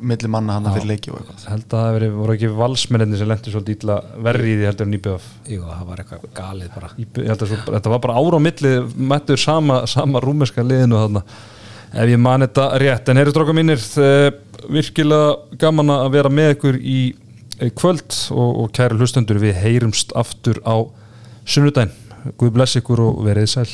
[0.09, 1.43] milli manna hann fyrir leiki og eitthvað.
[1.51, 4.87] Held að það verið, voru ekki valsmenninni sem lendi svolítið ítla verri í því heldur
[4.87, 6.91] en IBF jú, það var eitthvað galið bara.
[7.01, 8.73] IB, ég held að svo, þetta var bara ára á milli
[9.13, 11.25] mættur sama, sama rúmerska liðinu þarna.
[11.95, 13.09] Ef ég man þetta rétt.
[13.11, 14.29] En heyrðu stráka mínir eh,
[14.77, 16.99] virkilega gaman að vera með ykkur í
[17.59, 20.83] eh, kvöld og, og kæri hlustendur við heyrumst aftur á
[21.45, 21.93] sunnudaginn.
[22.39, 23.69] Guð bless ykkur og verið sæl